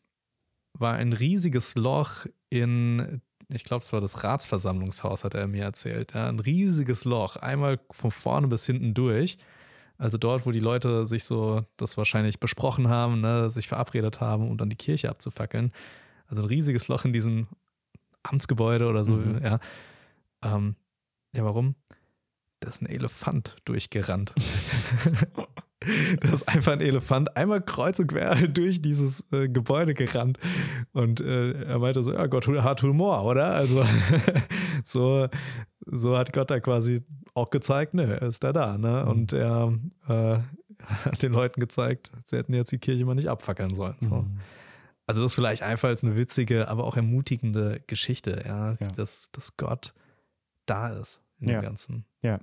[0.73, 6.13] war ein riesiges Loch in, ich glaube, es war das Ratsversammlungshaus, hat er mir erzählt.
[6.13, 9.39] Ja, ein riesiges Loch, einmal von vorne bis hinten durch.
[9.97, 14.49] Also dort, wo die Leute sich so das wahrscheinlich besprochen haben, ne, sich verabredet haben,
[14.49, 15.71] um dann die Kirche abzufackeln.
[16.27, 17.47] Also ein riesiges Loch in diesem
[18.23, 19.41] Amtsgebäude oder so, mhm.
[19.43, 19.59] ja.
[20.43, 20.75] Ähm,
[21.35, 21.75] ja, warum?
[22.59, 24.33] Da ist ein Elefant durchgerannt.
[26.21, 30.39] da ist einfach ein Elefant einmal kreuz und quer durch dieses äh, Gebäude gerannt.
[30.93, 33.53] Und äh, er meinte so, ja, Gott hat Humor, oder?
[33.53, 33.85] Also
[34.83, 35.27] so,
[35.89, 39.03] so hat Gott da quasi auch gezeigt, ne, er ist da da, ne?
[39.03, 39.11] Mhm.
[39.11, 39.73] Und er
[40.07, 40.39] äh,
[40.83, 43.95] hat den Leuten gezeigt, sie hätten jetzt die Kirche mal nicht abfackeln sollen.
[43.99, 44.15] So.
[44.15, 44.39] Mhm.
[45.05, 48.87] also das ist vielleicht einfach als eine witzige, aber auch ermutigende Geschichte, ja, ja.
[48.89, 49.93] Dass, dass Gott
[50.65, 51.59] da ist in ja.
[51.59, 52.05] dem Ganzen.
[52.21, 52.39] Ja.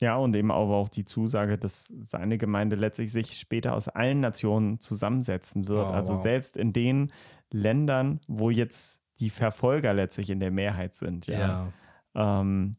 [0.00, 4.18] Ja, und eben aber auch die Zusage, dass seine Gemeinde letztlich sich später aus allen
[4.18, 5.90] Nationen zusammensetzen wird.
[5.90, 6.22] Oh, also wow.
[6.22, 7.12] selbst in den
[7.52, 11.28] Ländern, wo jetzt die Verfolger letztlich in der Mehrheit sind.
[11.28, 11.72] Ja.
[12.16, 12.40] ja.
[12.40, 12.72] Ähm,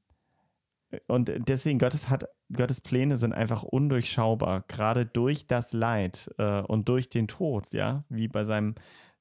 [1.07, 6.89] und deswegen, Gottes, hat, Gottes Pläne sind einfach undurchschaubar, gerade durch das Leid äh, und
[6.89, 8.75] durch den Tod, ja, wie bei seinem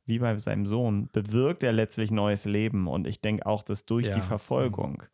[0.04, 2.88] wie bei seinem Sohn, bewirkt er letztlich neues Leben.
[2.88, 4.12] Und ich denke auch, dass durch ja.
[4.12, 5.04] die Verfolgung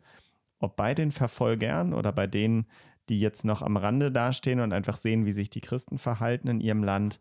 [0.58, 2.66] ob bei den Verfolgern oder bei denen,
[3.08, 6.60] die jetzt noch am Rande dastehen und einfach sehen, wie sich die Christen verhalten in
[6.60, 7.20] ihrem Land,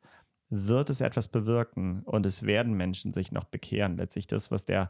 [0.49, 3.97] wird es etwas bewirken und es werden Menschen sich noch bekehren.
[3.97, 4.89] Letztlich das, was der,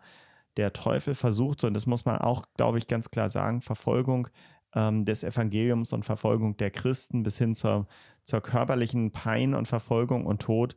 [0.57, 4.27] der Teufel versucht, und das muss man auch, glaube ich, ganz klar sagen, Verfolgung
[4.75, 7.87] ähm, des Evangeliums und Verfolgung der Christen bis hin zur,
[8.23, 10.75] zur körperlichen Pein und Verfolgung und Tod,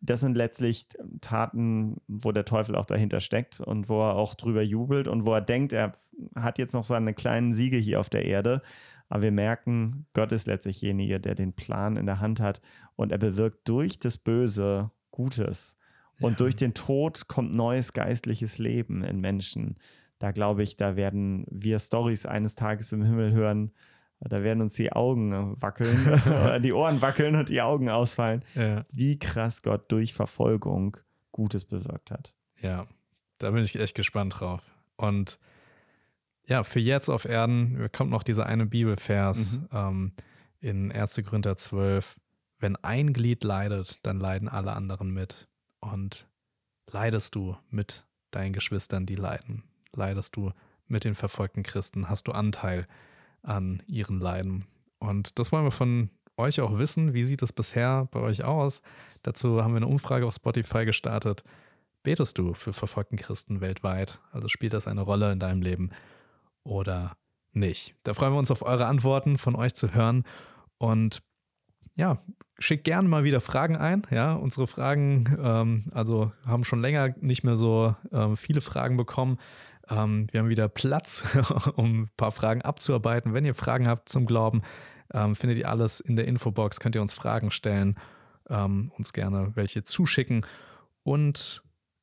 [0.00, 0.86] das sind letztlich
[1.20, 5.32] Taten, wo der Teufel auch dahinter steckt und wo er auch drüber jubelt und wo
[5.32, 5.92] er denkt, er
[6.34, 8.62] hat jetzt noch seine kleinen Siege hier auf der Erde.
[9.08, 12.60] Aber wir merken, Gott ist letztlich derjenige, der den Plan in der Hand hat
[12.96, 15.75] und er bewirkt durch das Böse Gutes.
[16.20, 16.36] Und ja.
[16.36, 19.76] durch den Tod kommt neues geistliches Leben in Menschen.
[20.18, 23.72] Da glaube ich, da werden wir Stories eines Tages im Himmel hören,
[24.20, 28.44] da werden uns die Augen äh, wackeln, die Ohren wackeln und die Augen ausfallen.
[28.54, 28.86] Ja.
[28.90, 30.96] Wie krass Gott durch Verfolgung
[31.36, 32.34] Gutes bewirkt hat.
[32.62, 32.86] Ja,
[33.36, 34.62] da bin ich echt gespannt drauf.
[34.96, 35.38] Und
[36.46, 39.68] ja, für jetzt auf Erden kommt noch dieser eine Bibelvers mhm.
[39.72, 40.12] ähm,
[40.60, 41.22] in 1.
[41.26, 42.16] Korinther 12.
[42.58, 45.46] Wenn ein Glied leidet, dann leiden alle anderen mit.
[45.80, 46.28] Und
[46.90, 49.62] leidest du mit deinen Geschwistern, die leiden?
[49.92, 50.52] Leidest du
[50.86, 52.08] mit den verfolgten Christen?
[52.08, 52.86] Hast du Anteil
[53.46, 54.66] an ihren Leiden.
[54.98, 57.14] Und das wollen wir von euch auch wissen.
[57.14, 58.82] Wie sieht es bisher bei euch aus?
[59.22, 61.44] Dazu haben wir eine Umfrage auf Spotify gestartet.
[62.02, 64.20] Betest du für verfolgten Christen weltweit?
[64.32, 65.90] Also spielt das eine Rolle in deinem Leben
[66.62, 67.16] oder
[67.52, 67.94] nicht?
[68.02, 70.24] Da freuen wir uns auf eure Antworten von euch zu hören.
[70.78, 71.22] Und
[71.94, 72.22] ja,
[72.58, 74.02] schickt gerne mal wieder Fragen ein.
[74.10, 79.38] Ja, unsere Fragen, ähm, also haben schon länger nicht mehr so ähm, viele Fragen bekommen.
[79.88, 81.36] Ähm, wir haben wieder Platz,
[81.76, 83.34] um ein paar Fragen abzuarbeiten.
[83.34, 84.62] Wenn ihr Fragen habt zum Glauben,
[85.12, 87.98] ähm, findet ihr alles in der Infobox, könnt ihr uns Fragen stellen,
[88.48, 90.44] ähm, uns gerne welche zuschicken.
[91.02, 91.62] Und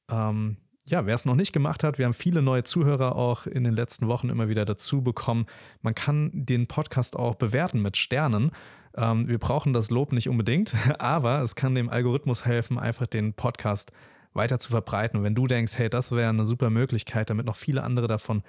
[0.09, 3.63] ähm, ja, wer es noch nicht gemacht hat, wir haben viele neue Zuhörer auch in
[3.63, 5.45] den letzten Wochen immer wieder dazu bekommen.
[5.81, 8.51] Man kann den Podcast auch bewerten mit Sternen.
[8.95, 13.33] Ähm, wir brauchen das Lob nicht unbedingt, aber es kann dem Algorithmus helfen, einfach den
[13.33, 13.91] Podcast
[14.33, 15.17] weiter zu verbreiten.
[15.17, 18.43] Und wenn du denkst, hey, das wäre eine super Möglichkeit, damit noch viele andere davon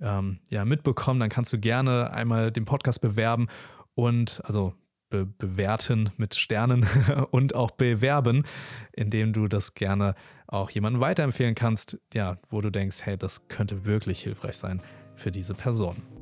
[0.00, 3.48] ähm, ja, mitbekommen, dann kannst du gerne einmal den Podcast bewerben
[3.94, 4.74] und also
[5.08, 6.86] be bewerten mit Sternen
[7.30, 8.44] und auch bewerben,
[8.92, 10.14] indem du das gerne
[10.46, 14.82] auch jemandem weiterempfehlen kannst, ja, wo du denkst, hey, das könnte wirklich hilfreich sein
[15.14, 16.15] für diese Person.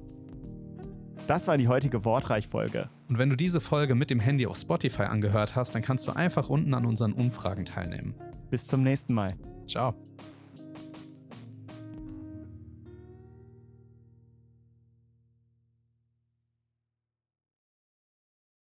[1.27, 2.91] Das war die heutige Wortreich-Folge.
[3.09, 6.13] Und wenn du diese Folge mit dem Handy auf Spotify angehört hast, dann kannst du
[6.13, 8.15] einfach unten an unseren Umfragen teilnehmen.
[8.51, 9.35] Bis zum nächsten Mal.
[9.67, 9.95] Ciao.